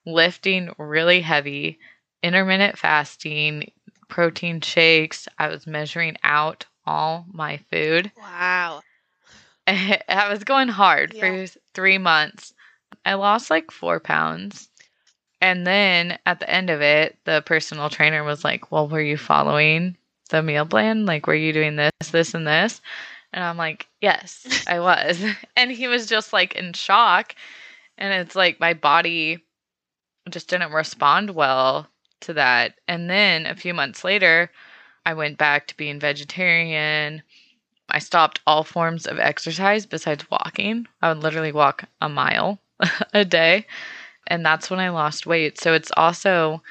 [0.05, 1.79] lifting really heavy,
[2.23, 3.71] intermittent fasting,
[4.07, 5.27] protein shakes.
[5.37, 8.11] I was measuring out all my food.
[8.17, 8.81] Wow.
[9.67, 11.45] I was going hard yeah.
[11.45, 12.53] for three months.
[13.05, 14.69] I lost like four pounds.
[15.41, 19.17] And then at the end of it, the personal trainer was like, Well, were you
[19.17, 19.97] following
[20.29, 21.05] the meal plan?
[21.05, 22.81] Like, were you doing this, this, and this?
[23.35, 25.21] And I'm like, Yes, I was.
[25.55, 27.35] and he was just like in shock.
[27.97, 29.43] And it's like my body
[30.29, 31.87] just didn't respond well
[32.21, 32.75] to that.
[32.87, 34.49] And then a few months later,
[35.05, 37.21] I went back to being vegetarian.
[37.89, 40.87] I stopped all forms of exercise besides walking.
[41.01, 42.59] I would literally walk a mile
[43.13, 43.67] a day.
[44.27, 45.59] And that's when I lost weight.
[45.59, 46.63] So it's also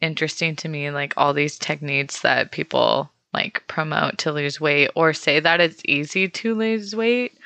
[0.00, 5.12] interesting to me, like all these techniques that people like promote to lose weight or
[5.12, 7.38] say that it's easy to lose weight.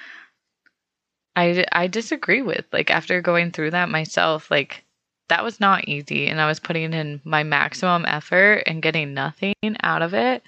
[1.36, 4.84] I, I disagree with like after going through that myself like
[5.28, 9.54] that was not easy and I was putting in my maximum effort and getting nothing
[9.82, 10.42] out of it.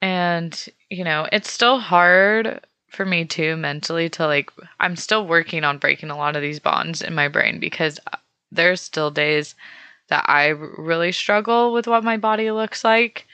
[0.00, 5.64] And, you know, it's still hard for me too mentally to like I'm still working
[5.64, 8.16] on breaking a lot of these bonds in my brain because uh,
[8.50, 9.54] there's still days
[10.08, 13.26] that I really struggle with what my body looks like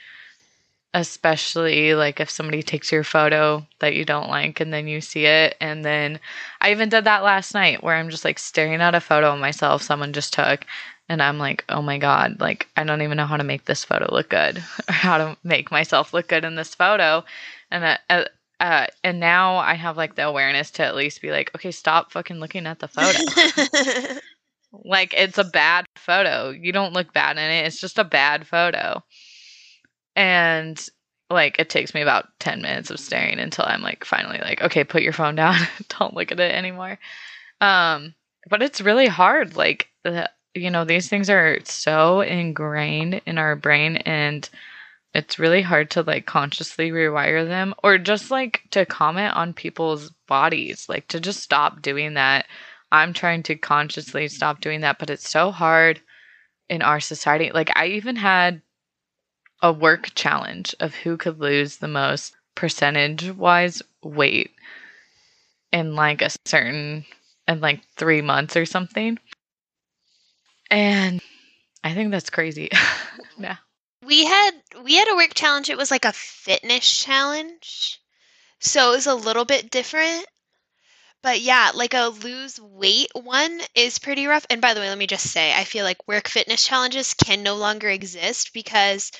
[0.93, 5.25] especially like if somebody takes your photo that you don't like and then you see
[5.25, 6.19] it and then
[6.61, 9.39] I even did that last night where I'm just like staring at a photo of
[9.39, 10.65] myself someone just took
[11.09, 13.83] and I'm like, "Oh my god, like I don't even know how to make this
[13.83, 17.25] photo look good or how to make myself look good in this photo."
[17.71, 18.25] And uh, uh,
[18.59, 22.11] uh, and now I have like the awareness to at least be like, "Okay, stop
[22.11, 24.19] fucking looking at the photo."
[24.85, 26.51] like it's a bad photo.
[26.51, 27.65] You don't look bad in it.
[27.65, 29.03] It's just a bad photo
[30.15, 30.89] and
[31.29, 34.83] like it takes me about 10 minutes of staring until I'm like finally like okay
[34.83, 35.55] put your phone down.
[35.99, 36.97] Don't look at it anymore.
[37.61, 38.15] Um
[38.49, 43.55] but it's really hard like the, you know these things are so ingrained in our
[43.55, 44.49] brain and
[45.13, 50.11] it's really hard to like consciously rewire them or just like to comment on people's
[50.27, 52.45] bodies like to just stop doing that.
[52.91, 56.01] I'm trying to consciously stop doing that but it's so hard
[56.69, 57.51] in our society.
[57.53, 58.61] Like i even had
[59.61, 64.51] a work challenge of who could lose the most percentage wise weight
[65.71, 67.05] in like a certain
[67.47, 69.17] in like three months or something.
[70.71, 71.21] And
[71.83, 72.69] I think that's crazy.
[73.37, 73.57] yeah.
[74.05, 74.51] We had
[74.83, 75.69] we had a work challenge.
[75.69, 77.99] It was like a fitness challenge.
[78.59, 80.25] So it was a little bit different.
[81.21, 84.45] But yeah, like a lose weight one is pretty rough.
[84.49, 87.43] And by the way, let me just say, I feel like work fitness challenges can
[87.43, 89.11] no longer exist because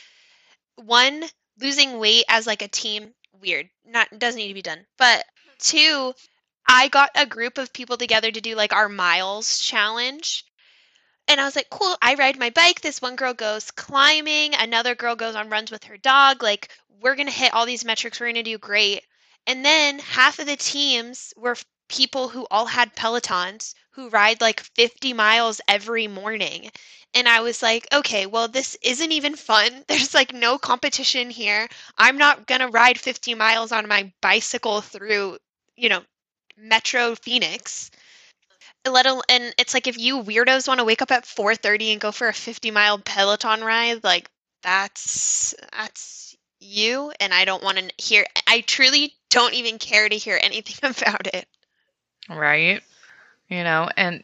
[0.86, 1.24] one
[1.60, 5.24] losing weight as like a team weird not doesn't need to be done but
[5.60, 6.14] two
[6.68, 10.46] i got a group of people together to do like our miles challenge
[11.28, 14.96] and i was like cool i ride my bike this one girl goes climbing another
[14.96, 16.70] girl goes on runs with her dog like
[17.02, 19.04] we're gonna hit all these metrics we're gonna do great
[19.48, 21.56] and then half of the teams were
[21.90, 26.72] people who all had pelotons who ride like 50 miles every morning
[27.14, 29.84] and I was like, okay, well, this isn't even fun.
[29.88, 31.68] There's like no competition here.
[31.98, 35.38] I'm not going to ride 50 miles on my bicycle through,
[35.76, 36.02] you know,
[36.58, 37.92] Metro Phoenix.
[38.88, 42.02] Let alone, and it's like if you weirdos want to wake up at 4:30 and
[42.02, 44.30] go for a 50 mile Peloton ride, like
[44.64, 48.26] that's that's you, and I don't want to hear.
[48.48, 51.48] I truly don't even care to hear anything about it.
[52.30, 52.82] Right.
[53.50, 54.24] You know, and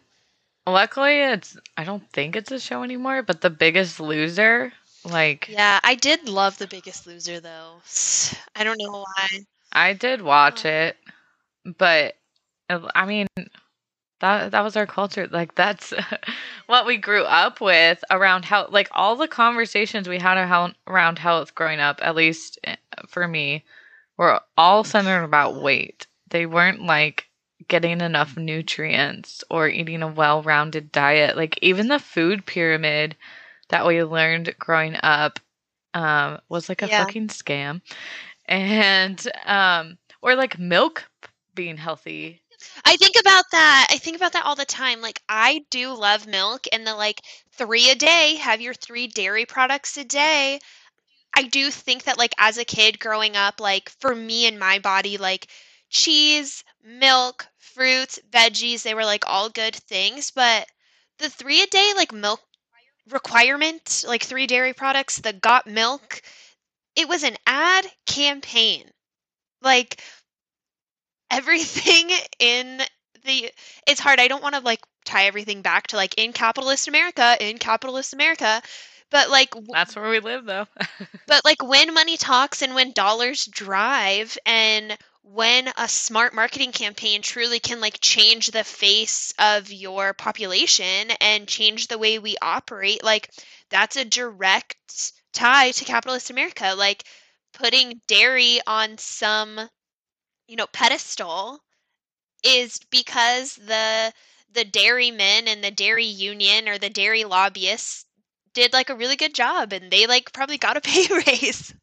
[0.67, 5.79] Luckily, it's I don't think it's a show anymore, but The Biggest Loser, like Yeah,
[5.83, 7.81] I did love The Biggest Loser though.
[8.55, 9.27] I don't know why.
[9.71, 10.69] I did watch oh.
[10.69, 10.97] it,
[11.77, 12.15] but
[12.69, 13.27] I mean
[14.21, 15.27] that that was our culture.
[15.27, 15.93] Like that's
[16.65, 18.71] what we grew up with around health.
[18.71, 20.39] Like all the conversations we had
[20.87, 22.75] around health growing up, at least eh,
[23.07, 23.63] for me,
[24.17, 26.07] were all centered about weight.
[26.31, 27.27] They weren't like
[27.67, 31.35] getting enough nutrients or eating a well-rounded diet.
[31.37, 33.15] Like even the food pyramid
[33.69, 35.39] that we learned growing up
[35.93, 36.89] um, was like a Yeah.
[36.89, 37.81] fucking scam,
[38.45, 41.05] and um, or like milk
[41.55, 42.41] being healthy.
[42.85, 43.87] I think about that.
[43.91, 45.01] I think about that all the time.
[45.01, 49.45] Like I do love milk and the like 3 a day, have your 3 dairy
[49.45, 50.59] products a day.
[51.35, 54.79] I do think that like as a kid growing up, like for me and my
[54.79, 55.47] body, like
[55.95, 60.67] cheese, milk, fruits, veggies, they were like all good things, but
[61.19, 62.41] the 3 a day like milk
[63.09, 66.21] requirement, like 3 dairy products, the got milk,
[66.95, 68.89] it was an ad campaign.
[69.61, 70.01] Like
[71.31, 72.81] everything in
[73.23, 73.51] the
[73.87, 74.19] it's hard.
[74.19, 78.13] I don't want to like tie everything back to like in capitalist America, in capitalist
[78.13, 78.61] America,
[79.11, 80.65] but like That's where we live, though.
[81.27, 84.97] but like when money talks and when dollars drive and
[85.33, 91.47] when a smart marketing campaign truly can like change the face of your population and
[91.47, 93.31] change the way we operate, like
[93.69, 96.75] that's a direct tie to capitalist America.
[96.77, 97.03] Like
[97.53, 99.59] putting dairy on some,
[100.47, 101.59] you know, pedestal
[102.43, 104.13] is because the
[104.51, 108.05] the dairymen and the dairy union or the dairy lobbyists
[108.53, 111.73] did like a really good job and they like probably got a pay raise.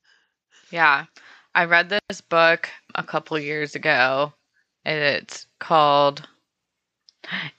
[0.70, 1.06] Yeah.
[1.54, 4.32] I read this book a couple years ago.
[4.84, 6.26] and It's called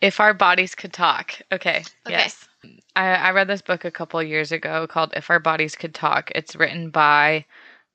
[0.01, 1.33] If Our Bodies Could Talk.
[1.51, 1.83] Okay.
[2.05, 2.15] Okay.
[2.15, 2.47] Yes.
[2.95, 6.31] I, I read this book a couple years ago called If Our Bodies Could Talk.
[6.35, 7.45] It's written by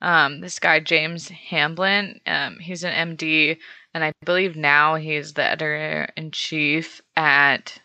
[0.01, 2.21] um, this guy, James Hamblin.
[2.25, 3.57] Um, he's an MD,
[3.93, 7.81] and I believe now he's the editor in chief at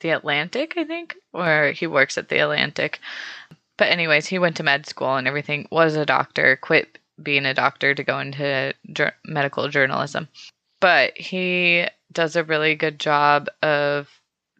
[0.00, 3.00] The Atlantic, I think, or he works at The Atlantic.
[3.78, 7.54] But, anyways, he went to med school and everything, was a doctor, quit being a
[7.54, 10.28] doctor to go into jour- medical journalism.
[10.80, 14.08] But he does a really good job of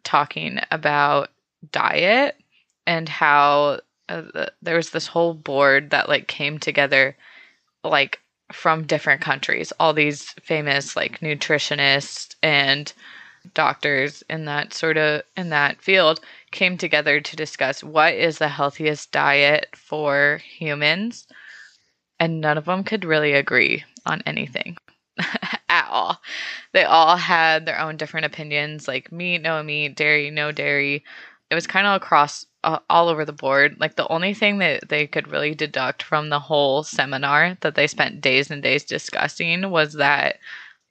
[0.03, 1.29] talking about
[1.71, 2.35] diet
[2.85, 3.79] and how
[4.09, 7.15] uh, the, there was this whole board that like came together
[7.83, 8.19] like
[8.51, 12.93] from different countries all these famous like nutritionists and
[13.53, 18.47] doctors in that sort of in that field came together to discuss what is the
[18.47, 21.27] healthiest diet for humans
[22.19, 24.77] and none of them could really agree on anything
[25.69, 26.21] at all.
[26.73, 31.03] They all had their own different opinions like meat no meat dairy no dairy.
[31.49, 33.77] It was kind of across uh, all over the board.
[33.79, 37.87] Like the only thing that they could really deduct from the whole seminar that they
[37.87, 40.39] spent days and days discussing was that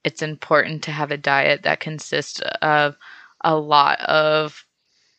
[0.03, 2.95] it's important to have a diet that consists of
[3.41, 4.65] a lot of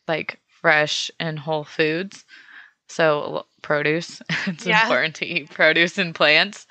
[0.09, 2.25] like fresh and whole foods
[2.89, 4.83] so produce it's Yeah.
[4.83, 6.67] important to eat produce and plants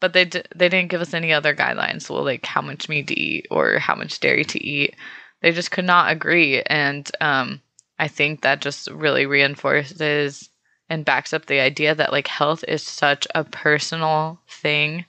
[0.00, 2.10] but they d- they didn't give us any other guidelines.
[2.10, 4.94] Well like how much meat to eat or how much dairy to eat.
[5.42, 7.60] They just could not agree and um
[7.98, 10.50] i think that just really reinforces
[10.88, 15.04] and backs up the idea that like health is such a personal thing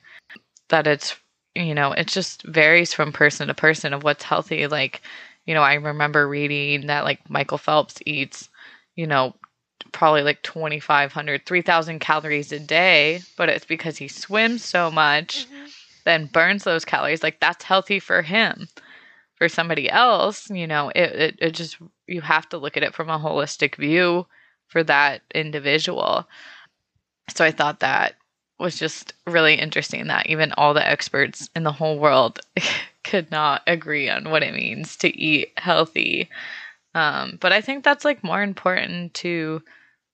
[0.69, 1.15] that it's
[1.55, 4.67] you know it just varies from person to person of what's healthy.
[4.67, 5.01] Like
[5.45, 8.49] you know i remember reading that like michael phelps eats
[8.95, 9.35] you know
[9.91, 15.47] probably like 2500 3000 calories a day but it's because he swims so much
[16.05, 18.67] then burns those calories like that's healthy for him.
[19.35, 21.77] For somebody else you know it, it, it just
[22.07, 24.25] you have to look at it from a holistic view
[24.67, 26.27] for that individual.
[27.29, 28.15] So i thought that
[28.59, 32.39] was just really interesting that even all the experts in the whole world
[33.03, 36.29] could not agree on what it means to eat healthy.
[36.95, 39.61] Um, but i think that's like more important to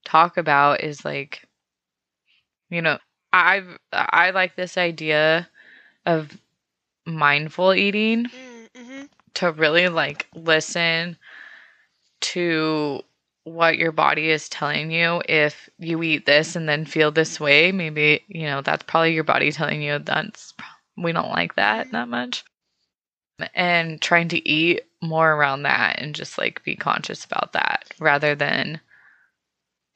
[0.04, 1.46] talk about is like
[2.70, 2.98] you know
[3.32, 5.48] i've i like this idea
[6.06, 6.38] of
[7.06, 8.26] mindful eating
[8.76, 9.02] Mm-hmm.
[9.34, 11.16] to really like listen
[12.22, 13.02] to
[13.44, 15.22] what your body is telling you.
[15.28, 19.22] If you eat this and then feel this way maybe you know that's probably your
[19.24, 20.54] body telling you that's
[20.96, 22.44] we don't like that that much.
[23.54, 28.34] And trying to eat more around that and just like be conscious about that rather
[28.34, 28.80] than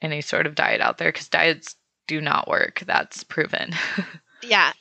[0.01, 1.75] any sort of diet out there because diets
[2.07, 3.73] do not work that's proven
[4.41, 4.71] Yeah.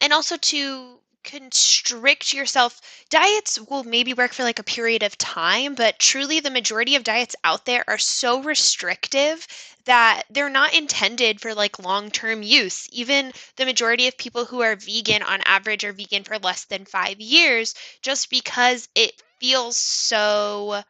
[0.00, 2.80] And also to constrict yourself.
[3.08, 7.04] Diets will maybe work for like a period of time, but truly the majority of
[7.04, 9.46] diets out there are so restrictive
[9.86, 12.88] that they're not intended for like long-term use.
[12.92, 16.84] Even the majority of people who are vegan on average are vegan for less than
[16.84, 20.82] 5 years just because it feels so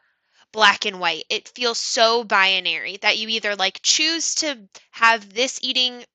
[0.55, 1.25] black and white.
[1.29, 4.57] It feels so binary that you either like choose to
[4.91, 6.05] have this eating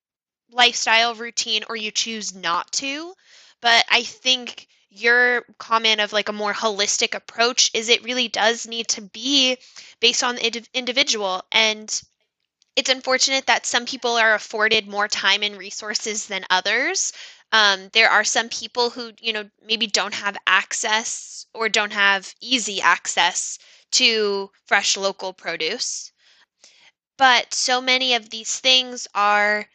[0.51, 3.13] lifestyle routine or you choose not to.
[3.61, 8.67] But I think your comment of like a more holistic approach is it really does
[8.67, 9.59] need to be
[10.01, 12.03] based on the individual and
[12.77, 17.13] it's unfortunate that some people are afforded more time and resources than others
[17.53, 22.35] um, there are some people who you know maybe don't have access or don't have
[22.41, 23.59] easy access
[23.93, 26.13] to fresh local produce.
[27.17, 29.67] But so many of these things are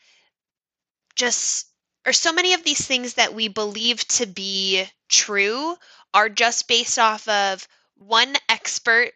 [1.16, 1.68] just
[2.06, 5.76] or so many of these things that we believe to be true
[6.14, 9.14] are just based off of one expert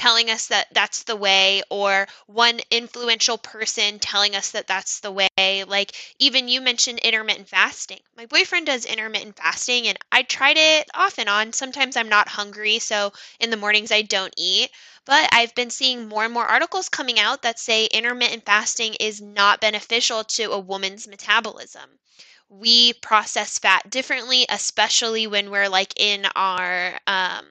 [0.00, 5.12] telling us that that's the way or one influential person telling us that that's the
[5.12, 5.28] way.
[5.36, 8.00] Like even you mentioned intermittent fasting.
[8.16, 11.52] My boyfriend does intermittent fasting and i tried it off and on.
[11.52, 14.70] Sometimes i'm not hungry so in the mornings i don't eat.
[15.04, 19.20] But i've been seeing more and more articles coming out that say intermittent fasting is
[19.20, 21.90] not beneficial to a woman's metabolism.
[22.48, 27.44] We process fat differently especially when we're like in our um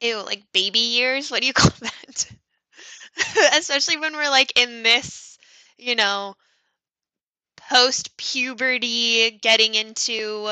[0.00, 1.30] Ew, like baby years?
[1.30, 2.26] What do you call that?
[3.54, 5.38] Especially when we're like in this,
[5.78, 6.34] you know,
[7.56, 10.50] post puberty, getting into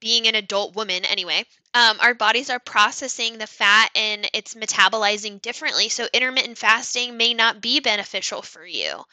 [0.00, 1.44] being an adult woman anyway.
[1.74, 5.88] Um, our bodies are processing the fat and it's metabolizing differently.
[5.88, 9.04] So intermittent fasting may not be beneficial for you.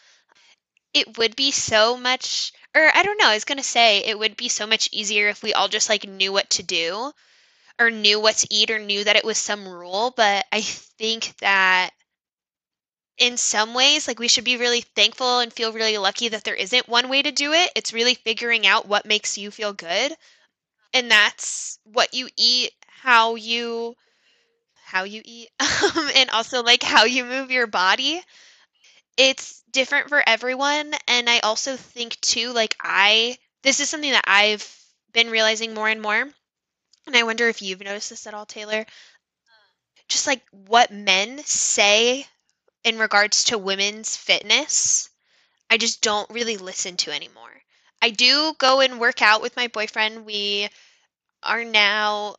[0.93, 4.19] It would be so much, or I don't know, I was going to say it
[4.19, 7.13] would be so much easier if we all just like knew what to do
[7.79, 11.35] or knew what to eat or knew that it was some rule, but I think
[11.37, 11.91] that
[13.17, 16.55] in some ways, like we should be really thankful and feel really lucky that there
[16.55, 17.71] isn't one way to do it.
[17.75, 20.13] It's really figuring out what makes you feel good.
[20.93, 23.95] And that's what you eat, how you
[24.85, 25.49] how you eat,
[26.15, 28.21] and also like how you move your body.
[29.17, 34.25] It's different for everyone, and I also think too like I this is something that
[34.27, 34.65] I've
[35.13, 36.29] been realizing more and more
[37.07, 38.85] and I wonder if you've noticed this at all, Taylor.
[40.07, 42.25] Just like what men say
[42.83, 45.09] in regards to women's fitness,
[45.69, 47.63] I just don't really listen to anymore.
[48.01, 50.25] I do go and work out with my boyfriend.
[50.25, 50.69] We
[51.43, 52.35] are now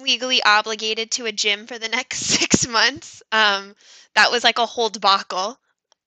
[0.00, 3.22] legally obligated to a gym for the next six months.
[3.32, 3.74] Um,
[4.14, 5.58] that was like a whole debacle.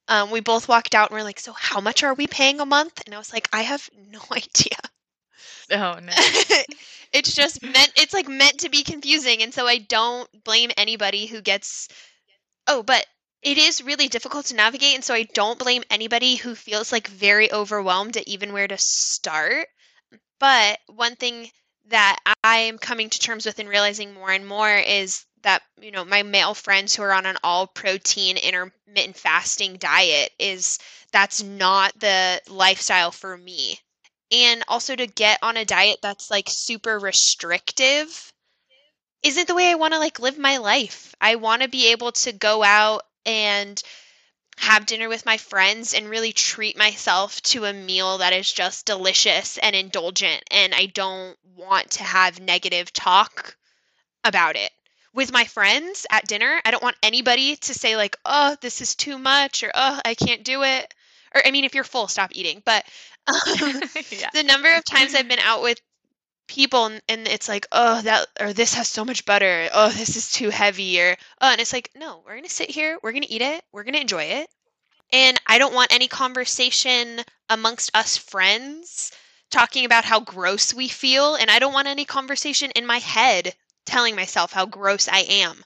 [0.07, 2.65] Um, we both walked out and we're like, so how much are we paying a
[2.65, 3.01] month?
[3.05, 4.77] And I was like, I have no idea.
[5.71, 6.13] Oh no.
[7.13, 11.25] it's just meant it's like meant to be confusing and so I don't blame anybody
[11.25, 11.87] who gets
[12.67, 13.05] Oh, but
[13.43, 17.07] it is really difficult to navigate and so I don't blame anybody who feels like
[17.07, 19.67] very overwhelmed at even where to start.
[20.39, 21.51] But one thing
[21.87, 25.91] that I am coming to terms with and realizing more and more is that you
[25.91, 30.79] know my male friends who are on an all protein intermittent fasting diet is
[31.11, 33.79] that's not the lifestyle for me
[34.31, 38.31] and also to get on a diet that's like super restrictive
[39.23, 41.13] isn't the way I want to like live my life.
[41.21, 43.81] I want to be able to go out and
[44.57, 48.85] have dinner with my friends and really treat myself to a meal that is just
[48.85, 53.55] delicious and indulgent and I don't want to have negative talk
[54.23, 54.71] about it
[55.13, 56.61] with my friends at dinner.
[56.63, 60.15] I don't want anybody to say like, "Oh, this is too much" or "Oh, I
[60.15, 60.93] can't do it."
[61.33, 62.61] Or I mean, if you're full, stop eating.
[62.65, 62.85] But
[63.27, 63.35] um,
[64.11, 64.29] yeah.
[64.33, 65.79] the number of times I've been out with
[66.47, 69.69] people and, and, it's like, oh, that or this has so much butter.
[69.73, 71.01] Oh, this is too heavy.
[71.01, 73.83] Or oh, and it's like, no, we're gonna sit here, we're gonna eat it, we're
[73.83, 74.49] gonna enjoy it.
[75.13, 79.11] And I don't want any conversation amongst us friends
[79.49, 83.53] talking about how gross we feel, and I don't want any conversation in my head
[83.85, 85.61] telling myself how gross I am.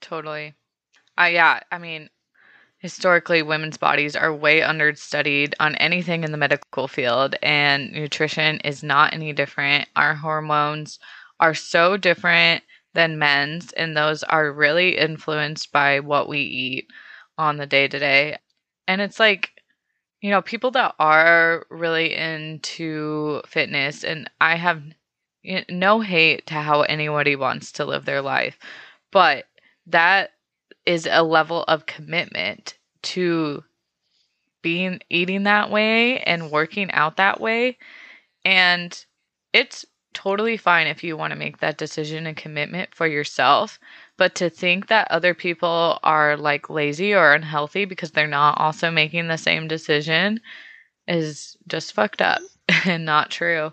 [0.00, 0.54] Totally.
[1.18, 2.08] Uh, yeah, I mean,
[2.86, 8.84] historically women's bodies are way understudied on anything in the medical field and nutrition is
[8.84, 9.88] not any different.
[9.96, 11.00] Our hormones
[11.40, 12.62] are so different
[12.94, 16.86] than men's and those are really influenced by what we eat
[17.36, 18.38] on the day to day
[18.86, 19.50] and it's like
[20.20, 24.80] you know people that are really into fitness and i have
[25.68, 28.56] no hate to how anybody wants to live their life
[29.10, 29.44] but
[29.86, 30.30] that
[30.86, 32.75] is a level of commitment
[33.06, 33.64] to
[34.62, 37.78] being eating that way and working out that way.
[38.44, 39.04] And
[39.52, 43.78] it's totally fine if you want to make that decision and commitment for yourself.
[44.16, 48.90] But to think that other people are like lazy or unhealthy because they're not also
[48.90, 50.40] making the same decision
[51.06, 52.40] is just fucked up
[52.86, 53.72] and not true.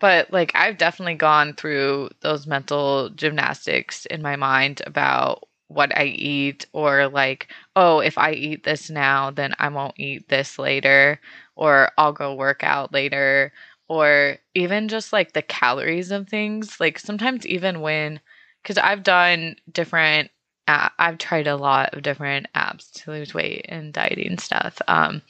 [0.00, 6.04] But like I've definitely gone through those mental gymnastics in my mind about what I
[6.06, 11.20] eat or like, oh, if I eat this now, then I won't eat this later
[11.56, 13.52] or I'll go work out later
[13.88, 16.80] or even just like the calories of things.
[16.80, 18.20] Like sometimes even when
[18.64, 20.30] cuz I've done different
[20.70, 24.80] I've tried a lot of different apps to lose weight and dieting stuff.
[24.88, 25.22] Um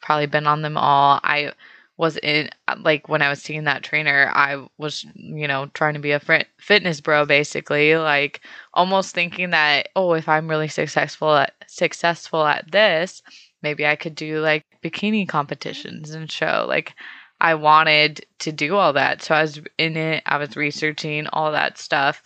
[0.00, 1.20] probably been on them all.
[1.22, 1.52] I
[2.02, 2.50] was in
[2.80, 6.20] like when I was seeing that trainer, I was you know trying to be a
[6.58, 8.40] fitness bro basically, like
[8.74, 13.22] almost thinking that oh, if I'm really successful at successful at this,
[13.62, 16.94] maybe I could do like bikini competitions and show like
[17.40, 19.22] I wanted to do all that.
[19.22, 22.20] So I was in it, I was researching all that stuff.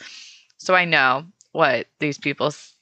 [0.57, 2.73] So I know what these people's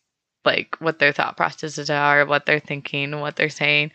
[0.45, 3.90] like what their thought processes are, what they're thinking, what they're saying.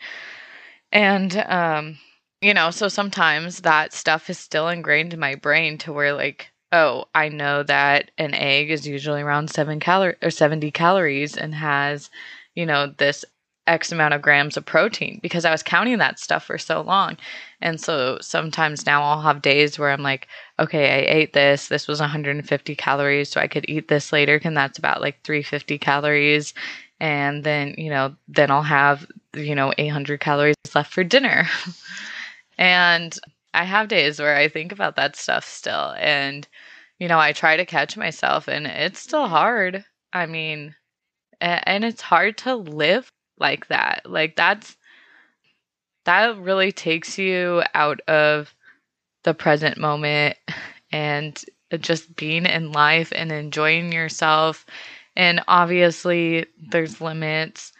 [0.92, 1.98] And um
[2.40, 6.50] you know, so sometimes that stuff is still ingrained in my brain to where like,
[6.72, 11.54] oh, I know that an egg is usually around 7 calorie or 70 calories and
[11.54, 12.10] has,
[12.54, 13.24] you know, this
[13.66, 17.16] X amount of grams of protein because I was counting that stuff for so long.
[17.60, 20.26] And so sometimes now I'll have days where I'm like,
[20.58, 21.68] okay, I ate this.
[21.68, 23.28] This was 150 calories.
[23.28, 24.40] So I could eat this later.
[24.42, 26.54] And that's about like 350 calories.
[27.00, 31.46] And then, you know, then I'll have, you know, 800 calories left for dinner.
[32.60, 33.18] And
[33.54, 35.94] I have days where I think about that stuff still.
[35.98, 36.46] And,
[36.98, 39.84] you know, I try to catch myself, and it's still hard.
[40.12, 40.74] I mean,
[41.40, 44.02] and it's hard to live like that.
[44.04, 44.76] Like, that's,
[46.04, 48.54] that really takes you out of
[49.24, 50.36] the present moment
[50.92, 51.42] and
[51.78, 54.66] just being in life and enjoying yourself.
[55.16, 57.72] And obviously, there's limits.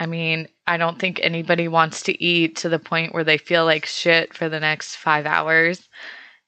[0.00, 3.64] I mean, I don't think anybody wants to eat to the point where they feel
[3.64, 5.88] like shit for the next five hours.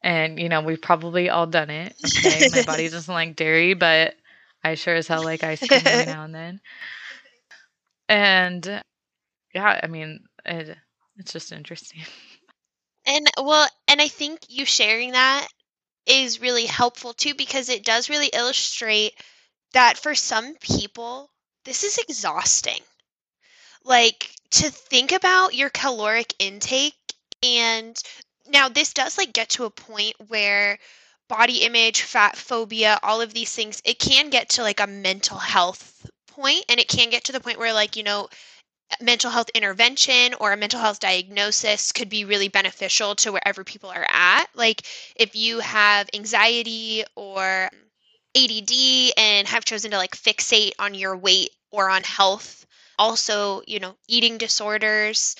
[0.02, 1.94] And, you know, we've probably all done it.
[2.18, 2.48] Okay.
[2.52, 4.14] My body doesn't like dairy, but
[4.62, 6.60] I sure as hell like ice cream every now and then.
[8.08, 8.82] And
[9.54, 10.76] yeah, I mean, it,
[11.16, 12.02] it's just interesting.
[13.06, 15.48] And well, and I think you sharing that
[16.06, 19.12] is really helpful too because it does really illustrate
[19.72, 21.30] that for some people,
[21.64, 22.80] this is exhausting
[23.84, 26.94] like to think about your caloric intake
[27.42, 28.00] and
[28.48, 30.78] now this does like get to a point where
[31.28, 35.38] body image fat phobia all of these things it can get to like a mental
[35.38, 38.28] health point and it can get to the point where like you know
[39.00, 43.90] mental health intervention or a mental health diagnosis could be really beneficial to wherever people
[43.90, 44.46] are at.
[44.54, 44.82] Like
[45.16, 47.70] if you have anxiety or
[48.36, 52.59] ADD and have chosen to like fixate on your weight or on health
[53.00, 55.36] also, you know, eating disorders.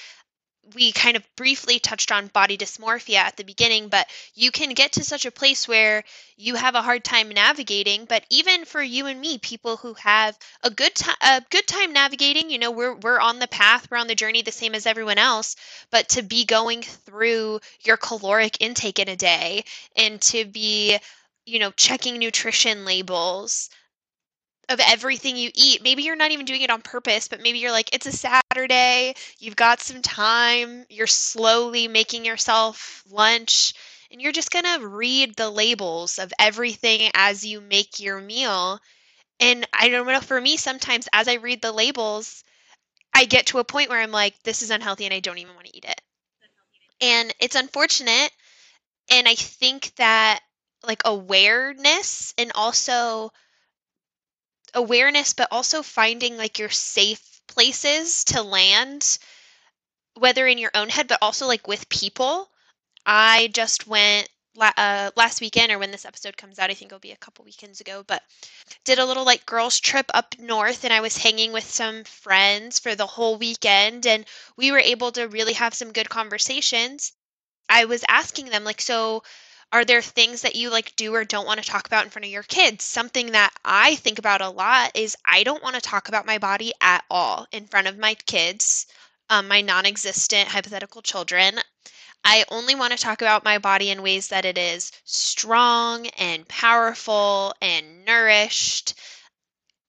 [0.75, 4.93] We kind of briefly touched on body dysmorphia at the beginning, but you can get
[4.93, 6.05] to such a place where
[6.37, 8.05] you have a hard time navigating.
[8.07, 11.93] But even for you and me, people who have a good time, a good time
[11.93, 14.87] navigating, you know, we're we're on the path, we're on the journey, the same as
[14.87, 15.57] everyone else.
[15.91, 19.65] But to be going through your caloric intake in a day,
[19.97, 20.99] and to be,
[21.47, 23.71] you know, checking nutrition labels,
[24.71, 25.83] of everything you eat.
[25.83, 29.15] Maybe you're not even doing it on purpose, but maybe you're like, it's a Saturday,
[29.41, 33.75] you've got some time, you're slowly making yourself lunch,
[34.13, 38.79] and you're just going to read the labels of everything as you make your meal.
[39.41, 42.45] And I don't know, for me, sometimes as I read the labels,
[43.13, 45.55] I get to a point where I'm like, this is unhealthy and I don't even
[45.55, 46.01] want to eat it.
[47.01, 48.31] And it's unfortunate.
[49.11, 50.41] And I think that
[50.85, 53.33] like awareness and also
[54.75, 59.19] awareness, but also finding like your safe places to land,
[60.19, 62.49] whether in your own head, but also like with people.
[63.07, 67.01] I just went uh, last weekend, or when this episode comes out, I think it'll
[67.01, 68.23] be a couple weekends ago, but
[68.85, 72.79] did a little like girls' trip up north, and I was hanging with some friends
[72.79, 74.25] for the whole weekend, and
[74.57, 77.13] we were able to really have some good conversations.
[77.69, 79.23] I was asking them, like, so
[79.73, 82.25] are there things that you like do or don't want to talk about in front
[82.25, 82.85] of your kids?
[82.85, 86.39] Something that I think about a lot is I don't want to talk about my
[86.39, 88.87] body at all in front of my kids,
[89.29, 91.61] um, my non existent hypothetical children.
[92.25, 96.47] I only want to talk about my body in ways that it is strong and
[96.49, 98.95] powerful and nourished.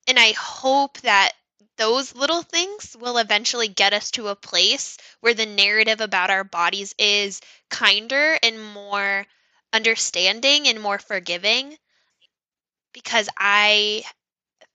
[0.07, 1.31] And I hope that
[1.77, 6.43] those little things will eventually get us to a place where the narrative about our
[6.43, 9.25] bodies is kinder and more
[9.73, 11.77] understanding and more forgiving
[12.93, 14.03] because I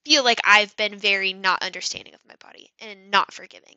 [0.05, 3.75] feel like I've been very not understanding of my body and not forgiving.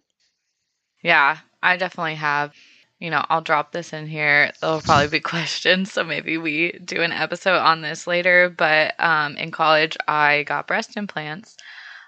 [1.03, 2.55] Yeah, I definitely have.
[2.99, 4.53] You know, I'll drop this in here.
[4.61, 8.51] There'll probably be questions, so maybe we do an episode on this later.
[8.51, 11.57] But um, in college, I got breast implants,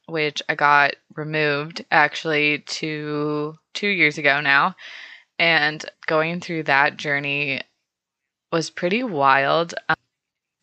[0.06, 4.76] which I got removed actually two two years ago now.
[5.38, 7.62] And going through that journey
[8.52, 9.74] was pretty wild.
[9.88, 9.96] Um,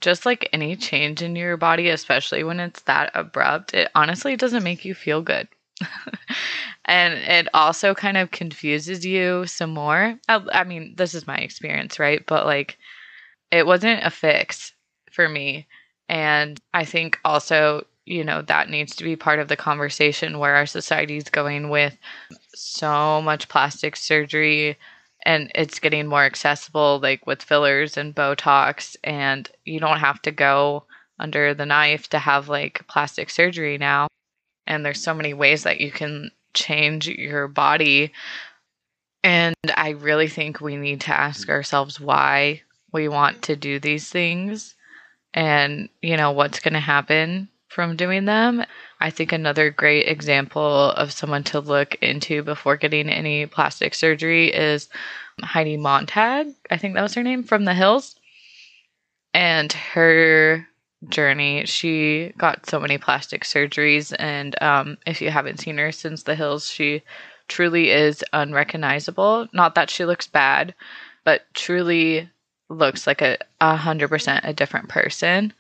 [0.02, 4.64] just like any change in your body, especially when it's that abrupt, it honestly doesn't
[4.64, 5.48] make you feel good.
[6.86, 10.18] and it also kind of confuses you some more.
[10.30, 12.26] I, I, mean, this is my experience, right?
[12.26, 12.78] But like,
[13.52, 14.74] it wasn't a fix
[15.12, 15.68] for me.
[16.08, 20.56] And I think also, you know, that needs to be part of the conversation where
[20.56, 21.96] our society is going with
[22.54, 24.78] so much plastic surgery
[25.26, 30.32] and it's getting more accessible like with fillers and botox and you don't have to
[30.32, 30.86] go
[31.20, 34.08] under the knife to have like plastic surgery now.
[34.66, 38.14] And there's so many ways that you can change your body.
[39.24, 42.62] And i really think we need to ask ourselves why
[42.92, 44.76] we want to do these things
[45.34, 48.64] and you know what's going to happen from doing them
[49.00, 54.54] I think another great example of someone to look into before getting any plastic surgery
[54.54, 54.90] is
[55.42, 56.48] Heidi Montag.
[56.70, 58.16] I think that was her name from The Hills.
[59.34, 60.68] And her
[61.08, 64.14] journey, she got so many plastic surgeries.
[64.20, 67.04] And um, if you haven't seen her since The Hills, she
[67.48, 69.48] truly is unrecognizable.
[69.54, 70.76] Not that she looks bad,
[71.24, 72.30] but truly
[72.70, 75.54] looks like a, a hundred percent a different person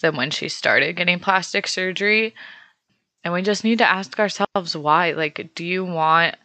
[0.00, 2.34] than when she started getting plastic surgery.
[3.24, 5.12] And we just need to ask ourselves why.
[5.12, 6.36] Like, do you want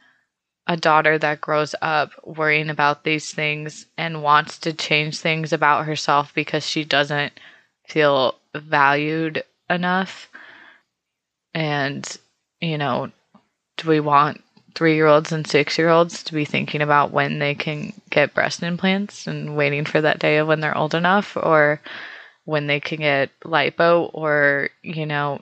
[0.65, 5.85] a daughter that grows up worrying about these things and wants to change things about
[5.85, 7.33] herself because she doesn't
[7.85, 10.29] feel valued enough?
[11.53, 12.07] And,
[12.61, 13.11] you know,
[13.75, 14.41] do we want
[14.75, 18.33] three year olds and six year olds to be thinking about when they can get
[18.33, 21.81] breast implants and waiting for that day of when they're old enough or
[22.45, 25.41] when they can get lipo or, you know,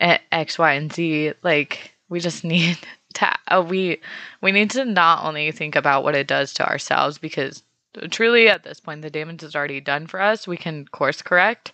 [0.00, 1.32] X, Y, and Z.
[1.42, 2.78] Like we just need
[3.14, 4.00] to uh, we
[4.40, 7.62] we need to not only think about what it does to ourselves because
[8.10, 10.46] truly at this point the damage is already done for us.
[10.46, 11.72] We can course correct,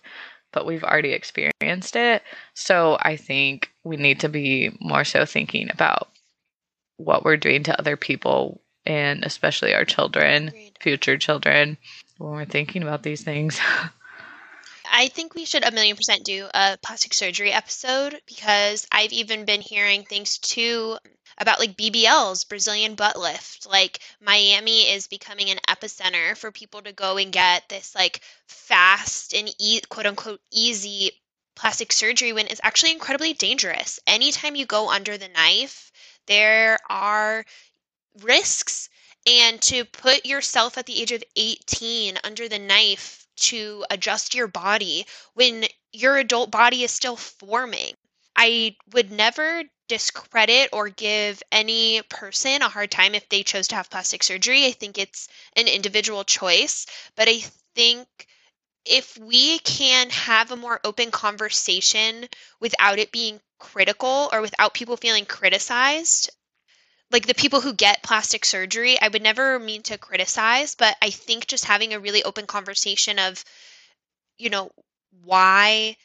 [0.51, 2.23] but we've already experienced it.
[2.53, 6.09] So I think we need to be more so thinking about
[6.97, 11.77] what we're doing to other people and especially our children, future children,
[12.17, 13.59] when we're thinking about these things.
[14.97, 19.43] I think we should a million percent do a plastic surgery episode because I've even
[19.43, 20.97] been hearing things too
[21.37, 23.65] about like BBLs, Brazilian butt lift.
[23.65, 29.33] Like Miami is becoming an epicenter for people to go and get this like fast
[29.33, 31.11] and e- quote unquote easy
[31.55, 33.99] plastic surgery when it's actually incredibly dangerous.
[34.07, 35.91] Anytime you go under the knife,
[36.27, 37.43] there are
[38.21, 38.87] risks.
[39.27, 44.47] And to put yourself at the age of 18 under the knife to adjust your
[44.47, 47.93] body when your adult body is still forming.
[48.35, 53.75] I would never discredit or give any person a hard time if they chose to
[53.75, 54.65] have plastic surgery.
[54.65, 57.43] I think it's an individual choice, but I
[57.75, 58.07] think
[58.85, 62.27] if we can have a more open conversation
[62.59, 66.29] without it being critical or without people feeling criticized
[67.15, 71.11] like the people who get plastic surgery, I would never mean to criticize, but I
[71.11, 73.41] think just having a really open conversation of,
[74.37, 74.69] you know,
[75.23, 75.95] why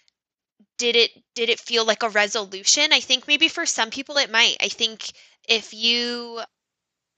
[0.79, 2.93] did it did it feel like a resolution?
[2.93, 4.57] I think maybe for some people it might.
[4.61, 5.11] I think
[5.49, 6.43] if you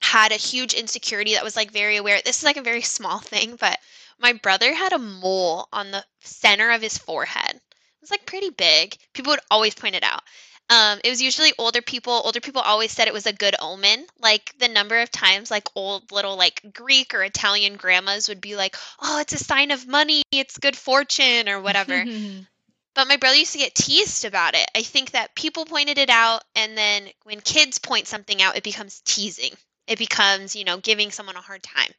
[0.01, 3.19] had a huge insecurity that was like very aware, this is like a very small
[3.19, 3.79] thing, but
[4.19, 7.57] my brother had a mole on the center of his forehead.
[7.57, 8.97] It was like pretty big.
[9.13, 10.23] People would always point it out.
[10.71, 12.13] Um, it was usually older people.
[12.13, 14.07] Older people always said it was a good omen.
[14.21, 18.57] Like the number of times, like old little like Greek or Italian grandmas would be
[18.57, 20.23] like, "Oh, it's a sign of money.
[20.33, 22.05] It's good fortune or whatever."
[22.95, 24.67] but my brother used to get teased about it.
[24.75, 28.63] I think that people pointed it out, and then when kids point something out, it
[28.63, 29.53] becomes teasing.
[29.87, 31.91] It becomes, you know, giving someone a hard time.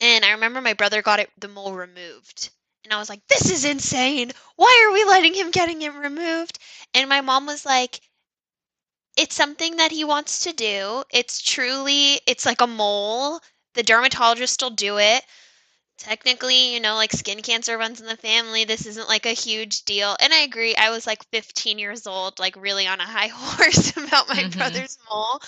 [0.00, 2.50] And I remember my brother got it the mole removed.
[2.86, 4.30] And I was like, this is insane.
[4.54, 6.56] Why are we letting him getting it removed?
[6.94, 8.00] And my mom was like,
[9.16, 11.02] it's something that he wants to do.
[11.10, 13.40] It's truly, it's like a mole.
[13.74, 15.24] The dermatologist will do it.
[15.98, 18.62] Technically, you know, like skin cancer runs in the family.
[18.62, 20.16] This isn't like a huge deal.
[20.20, 20.76] And I agree.
[20.76, 24.56] I was like 15 years old, like really on a high horse about my mm-hmm.
[24.56, 25.40] brother's mole.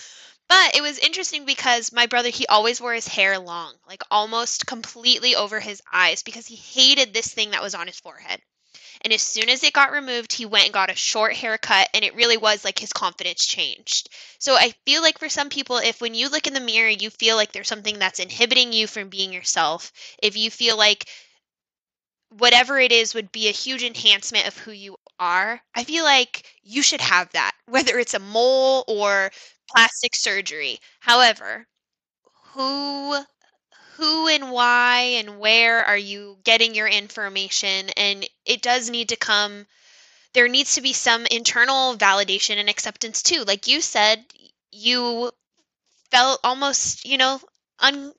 [0.48, 4.66] But it was interesting because my brother, he always wore his hair long, like almost
[4.66, 8.40] completely over his eyes because he hated this thing that was on his forehead.
[9.02, 12.04] And as soon as it got removed, he went and got a short haircut, and
[12.04, 14.08] it really was like his confidence changed.
[14.38, 17.10] So I feel like for some people, if when you look in the mirror, you
[17.10, 21.08] feel like there's something that's inhibiting you from being yourself, if you feel like
[22.30, 26.44] whatever it is would be a huge enhancement of who you are, I feel like
[26.62, 29.30] you should have that, whether it's a mole or
[29.70, 30.80] plastic surgery.
[31.00, 31.66] However,
[32.52, 33.16] who
[33.96, 39.16] who and why and where are you getting your information and it does need to
[39.16, 39.66] come
[40.34, 44.24] there needs to be some internal validation and acceptance too like you said
[44.72, 45.32] you
[46.10, 47.40] felt almost you know
[47.80, 48.12] un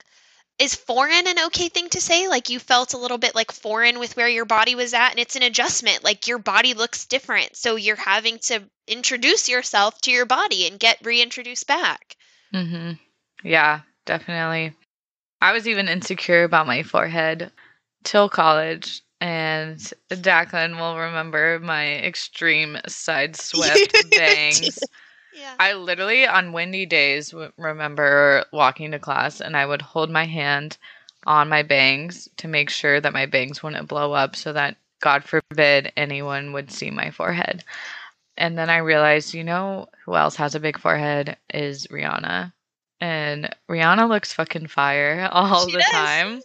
[0.60, 3.98] is foreign an okay thing to say like you felt a little bit like foreign
[3.98, 7.56] with where your body was at and it's an adjustment like your body looks different
[7.56, 12.16] so you're having to introduce yourself to your body and get reintroduced back
[12.54, 12.92] Mm-hmm.
[13.42, 14.74] yeah definitely
[15.40, 17.50] I was even insecure about my forehead
[18.04, 19.02] till college.
[19.20, 19.78] And
[20.10, 24.88] Declan will remember my extreme side swept bangs.
[25.34, 25.54] Yeah.
[25.58, 30.76] I literally, on windy days, remember walking to class and I would hold my hand
[31.26, 35.24] on my bangs to make sure that my bangs wouldn't blow up so that, God
[35.24, 37.64] forbid, anyone would see my forehead.
[38.36, 42.52] And then I realized, you know, who else has a big forehead is Rihanna
[43.00, 45.90] and Rihanna looks fucking fire all she the does.
[45.90, 46.42] time.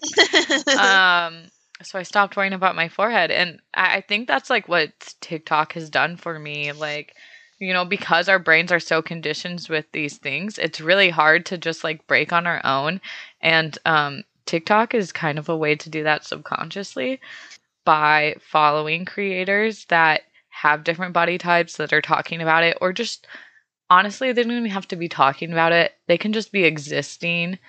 [0.79, 1.51] um,
[1.83, 5.73] so I stopped worrying about my forehead, and I, I think that's like what TikTok
[5.73, 6.71] has done for me.
[6.71, 7.15] Like,
[7.59, 11.57] you know, because our brains are so conditioned with these things, it's really hard to
[11.57, 12.99] just like break on our own.
[13.41, 17.19] And um, TikTok is kind of a way to do that subconsciously
[17.85, 23.27] by following creators that have different body types that are talking about it or just
[23.89, 25.93] honestly, they don't even have to be talking about it.
[26.07, 27.59] They can just be existing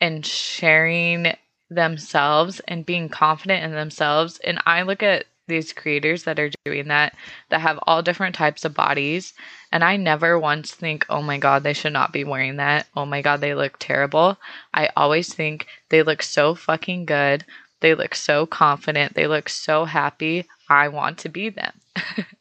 [0.00, 1.34] and sharing
[1.70, 4.38] themselves and being confident in themselves.
[4.44, 7.14] And I look at these creators that are doing that,
[7.50, 9.34] that have all different types of bodies.
[9.70, 12.86] And I never once think, oh my God, they should not be wearing that.
[12.96, 14.38] Oh my God, they look terrible.
[14.72, 17.44] I always think they look so fucking good.
[17.80, 19.14] They look so confident.
[19.14, 20.46] They look so happy.
[20.68, 21.72] I want to be them.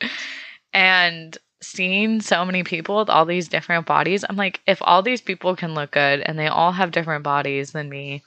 [0.73, 5.21] and seeing so many people with all these different bodies, I'm like, if all these
[5.21, 8.23] people can look good and they all have different bodies than me,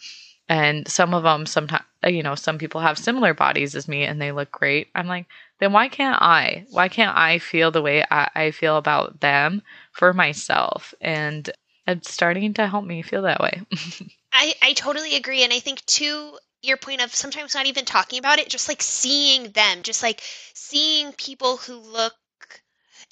[0.48, 4.20] and some of them sometimes, you know, some people have similar bodies as me and
[4.20, 5.26] they look great, I'm like,
[5.60, 6.66] then why can't I?
[6.70, 9.62] Why can't I feel the way I, I feel about them
[9.92, 10.94] for myself?
[11.00, 11.48] And
[11.86, 13.62] it's starting to help me feel that way.
[14.32, 15.42] I, I totally agree.
[15.44, 18.82] And I think, too, your point of sometimes not even talking about it, just like
[18.82, 20.20] seeing them, just like
[20.54, 22.14] seeing people who look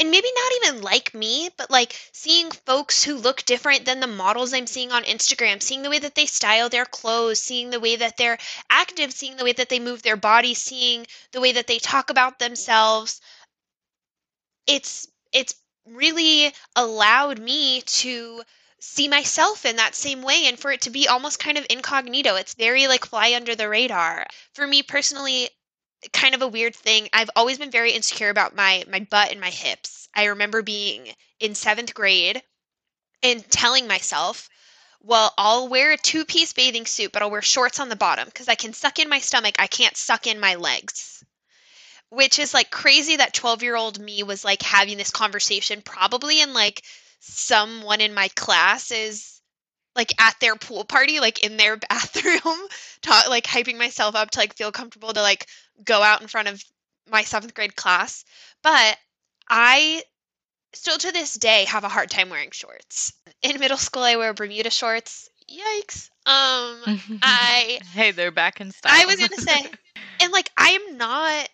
[0.00, 4.06] and maybe not even like me, but like seeing folks who look different than the
[4.06, 7.80] models I'm seeing on Instagram, seeing the way that they style their clothes, seeing the
[7.80, 8.38] way that they're
[8.70, 12.08] active, seeing the way that they move their body, seeing the way that they talk
[12.08, 13.20] about themselves.
[14.66, 15.54] It's it's
[15.86, 18.42] really allowed me to
[18.80, 22.36] see myself in that same way and for it to be almost kind of incognito.
[22.36, 24.26] It's very like fly under the radar.
[24.54, 25.50] For me personally,
[26.12, 27.08] kind of a weird thing.
[27.12, 30.08] I've always been very insecure about my my butt and my hips.
[30.14, 32.42] I remember being in 7th grade
[33.22, 34.48] and telling myself,
[35.02, 38.48] "Well, I'll wear a two-piece bathing suit, but I'll wear shorts on the bottom because
[38.48, 39.56] I can suck in my stomach.
[39.58, 41.24] I can't suck in my legs."
[42.08, 46.82] Which is like crazy that 12-year-old me was like having this conversation probably in like
[47.20, 49.40] someone in my class is
[49.96, 52.58] like at their pool party, like in their bathroom,
[53.02, 55.46] ta- like hyping myself up to like feel comfortable to like
[55.84, 56.62] go out in front of
[57.10, 58.24] my seventh grade class.
[58.62, 58.98] But
[59.48, 60.02] I
[60.72, 63.12] still to this day have a hard time wearing shorts.
[63.42, 65.28] In middle school, I wear Bermuda shorts.
[65.50, 66.10] Yikes.
[66.26, 68.92] Um, I hey, they're back in style.
[68.94, 69.70] I was gonna say,
[70.20, 71.48] and like I am not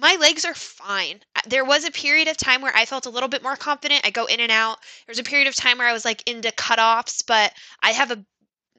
[0.00, 1.20] my legs are fine.
[1.46, 4.02] There was a period of time where I felt a little bit more confident.
[4.04, 4.78] I go in and out.
[5.06, 7.52] There was a period of time where I was like into cutoffs, but
[7.82, 8.24] I have a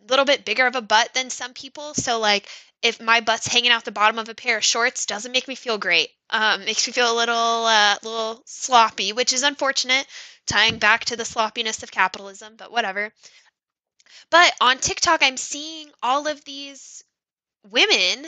[0.10, 1.94] little bit bigger of a butt than some people.
[1.94, 2.48] So like
[2.82, 5.56] if my butt's hanging out the bottom of a pair of shorts, doesn't make me
[5.56, 6.10] feel great.
[6.30, 10.06] Um, makes me feel a little uh, little sloppy, which is unfortunate.
[10.46, 13.12] Tying back to the sloppiness of capitalism, but whatever.
[14.30, 17.04] But on TikTok, I'm seeing all of these
[17.70, 18.28] women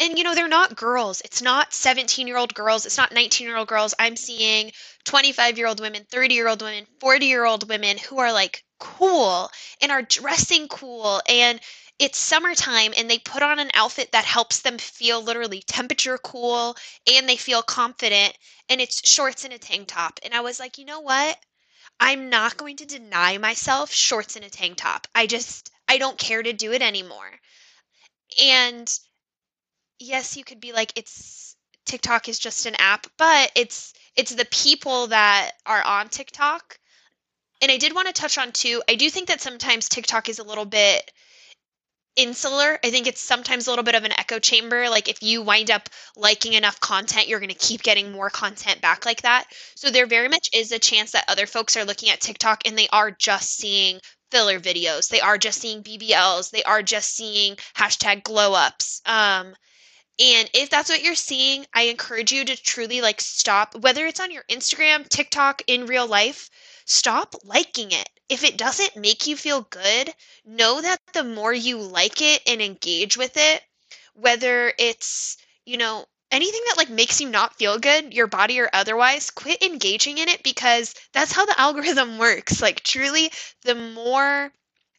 [0.00, 3.46] and you know they're not girls it's not 17 year old girls it's not 19
[3.46, 4.72] year old girls i'm seeing
[5.04, 8.64] 25 year old women 30 year old women 40 year old women who are like
[8.78, 9.50] cool
[9.82, 11.60] and are dressing cool and
[12.00, 16.76] it's summertime and they put on an outfit that helps them feel literally temperature cool
[17.14, 18.36] and they feel confident
[18.68, 21.38] and it's shorts and a tank top and i was like you know what
[22.00, 26.18] i'm not going to deny myself shorts and a tank top i just i don't
[26.18, 27.30] care to do it anymore
[28.42, 28.98] and
[30.00, 34.46] yes, you could be like it's TikTok is just an app, but it's it's the
[34.46, 36.78] people that are on TikTok.
[37.62, 38.82] And I did want to touch on too.
[38.88, 41.10] I do think that sometimes TikTok is a little bit
[42.16, 42.78] insular.
[42.84, 44.88] I think it's sometimes a little bit of an echo chamber.
[44.88, 48.80] Like if you wind up liking enough content, you're going to keep getting more content
[48.80, 49.46] back like that.
[49.74, 52.76] So there very much is a chance that other folks are looking at TikTok and
[52.76, 54.00] they are just seeing
[54.30, 55.08] filler videos.
[55.08, 56.50] They are just seeing BBLs.
[56.50, 59.00] They are just seeing hashtag glow ups.
[59.06, 59.54] Um,
[60.20, 64.20] and if that's what you're seeing, I encourage you to truly like stop, whether it's
[64.20, 66.50] on your Instagram, TikTok, in real life,
[66.84, 68.08] stop liking it.
[68.28, 70.12] If it doesn't make you feel good,
[70.44, 73.62] know that the more you like it and engage with it,
[74.14, 78.70] whether it's, you know, anything that like makes you not feel good, your body or
[78.72, 82.62] otherwise, quit engaging in it because that's how the algorithm works.
[82.62, 83.30] Like truly,
[83.62, 84.52] the more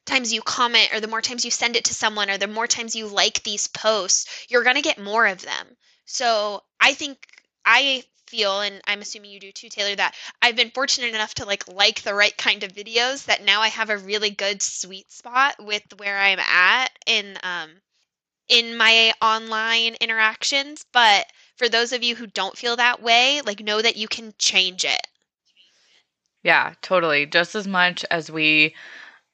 [0.06, 2.68] times you comment or the more times you send it to someone or the more
[2.68, 5.68] times you like these posts, you're going to get more of them.
[6.06, 7.18] So I think
[7.66, 11.46] I feel and I'm assuming you do too Taylor that I've been fortunate enough to
[11.46, 15.12] like like the right kind of videos that now I have a really good sweet
[15.12, 17.70] spot with where I'm at in um
[18.48, 21.26] in my online interactions but
[21.58, 24.86] for those of you who don't feel that way like know that you can change
[24.86, 25.06] it.
[26.44, 27.26] Yeah, totally.
[27.26, 28.74] Just as much as we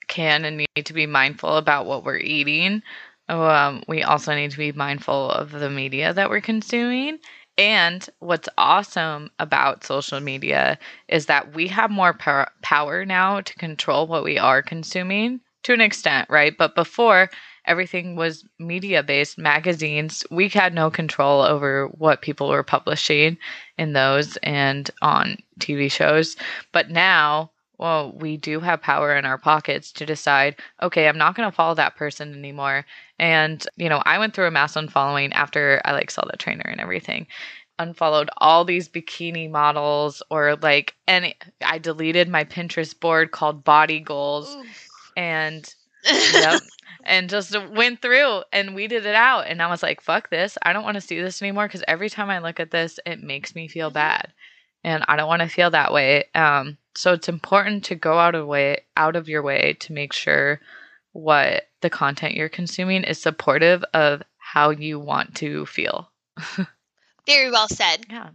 [0.07, 2.81] can and need to be mindful about what we're eating.
[3.29, 7.19] Um, we also need to be mindful of the media that we're consuming.
[7.57, 10.77] And what's awesome about social media
[11.07, 15.73] is that we have more power, power now to control what we are consuming to
[15.73, 16.55] an extent, right?
[16.55, 17.29] But before,
[17.65, 20.23] everything was media based magazines.
[20.29, 23.37] We had no control over what people were publishing
[23.77, 26.35] in those and on TV shows.
[26.71, 31.35] But now, well, we do have power in our pockets to decide, okay, I'm not
[31.35, 32.85] going to follow that person anymore.
[33.19, 36.65] And, you know, I went through a mass unfollowing after I like saw the trainer
[36.65, 37.27] and everything.
[37.79, 43.99] Unfollowed all these bikini models or like any I deleted my Pinterest board called body
[43.99, 44.63] goals Ooh.
[45.15, 45.73] and
[46.33, 46.61] yep.
[47.03, 49.45] And just went through and weeded it out.
[49.47, 50.57] And I was like, fuck this.
[50.63, 53.21] I don't want to see this anymore because every time I look at this, it
[53.21, 53.93] makes me feel mm-hmm.
[53.93, 54.33] bad.
[54.83, 56.25] And I don't want to feel that way.
[56.33, 60.13] Um, so it's important to go out of way out of your way to make
[60.13, 60.59] sure
[61.13, 66.09] what the content you're consuming is supportive of how you want to feel.
[67.27, 68.05] Very well said.
[68.09, 68.29] Yeah.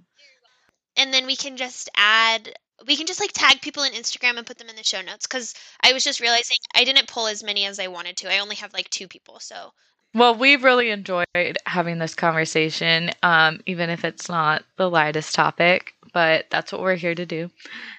[0.97, 2.53] And then we can just add
[2.87, 5.27] we can just like tag people in Instagram and put them in the show notes
[5.27, 8.33] cuz I was just realizing I didn't pull as many as I wanted to.
[8.33, 9.41] I only have like 2 people.
[9.41, 9.73] So
[10.15, 11.27] well, we've really enjoyed
[11.67, 16.97] having this conversation, um, even if it's not the lightest topic, but that's what we're
[16.97, 17.51] here to do.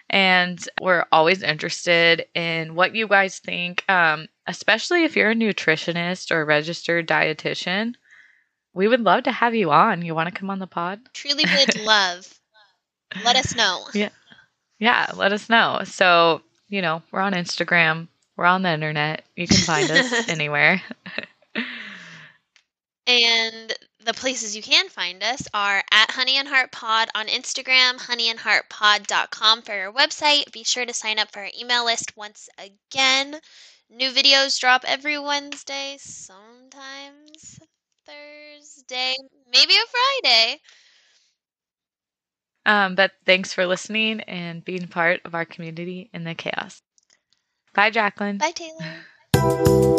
[0.09, 6.31] And we're always interested in what you guys think, um, especially if you're a nutritionist
[6.31, 7.95] or a registered dietitian.
[8.75, 10.03] We would love to have you on.
[10.03, 10.99] You want to come on the pod?
[11.13, 12.39] Truly would love.
[13.23, 13.85] Let us know.
[13.93, 14.09] Yeah.
[14.79, 15.81] Yeah, let us know.
[15.85, 19.23] So, you know, we're on Instagram, we're on the internet.
[19.35, 20.81] You can find us anywhere.
[23.05, 23.73] And
[24.05, 29.61] the places you can find us are at Honey and Heart Pod on Instagram, honeyandheartpod.com
[29.63, 30.51] for our website.
[30.53, 33.39] Be sure to sign up for our email list once again.
[33.89, 37.59] New videos drop every Wednesday, sometimes
[38.05, 39.15] Thursday,
[39.51, 40.59] maybe a Friday.
[42.65, 46.81] Um, but thanks for listening and being part of our community in the chaos.
[47.73, 48.37] Bye, Jacqueline.
[48.37, 49.89] Bye, Taylor.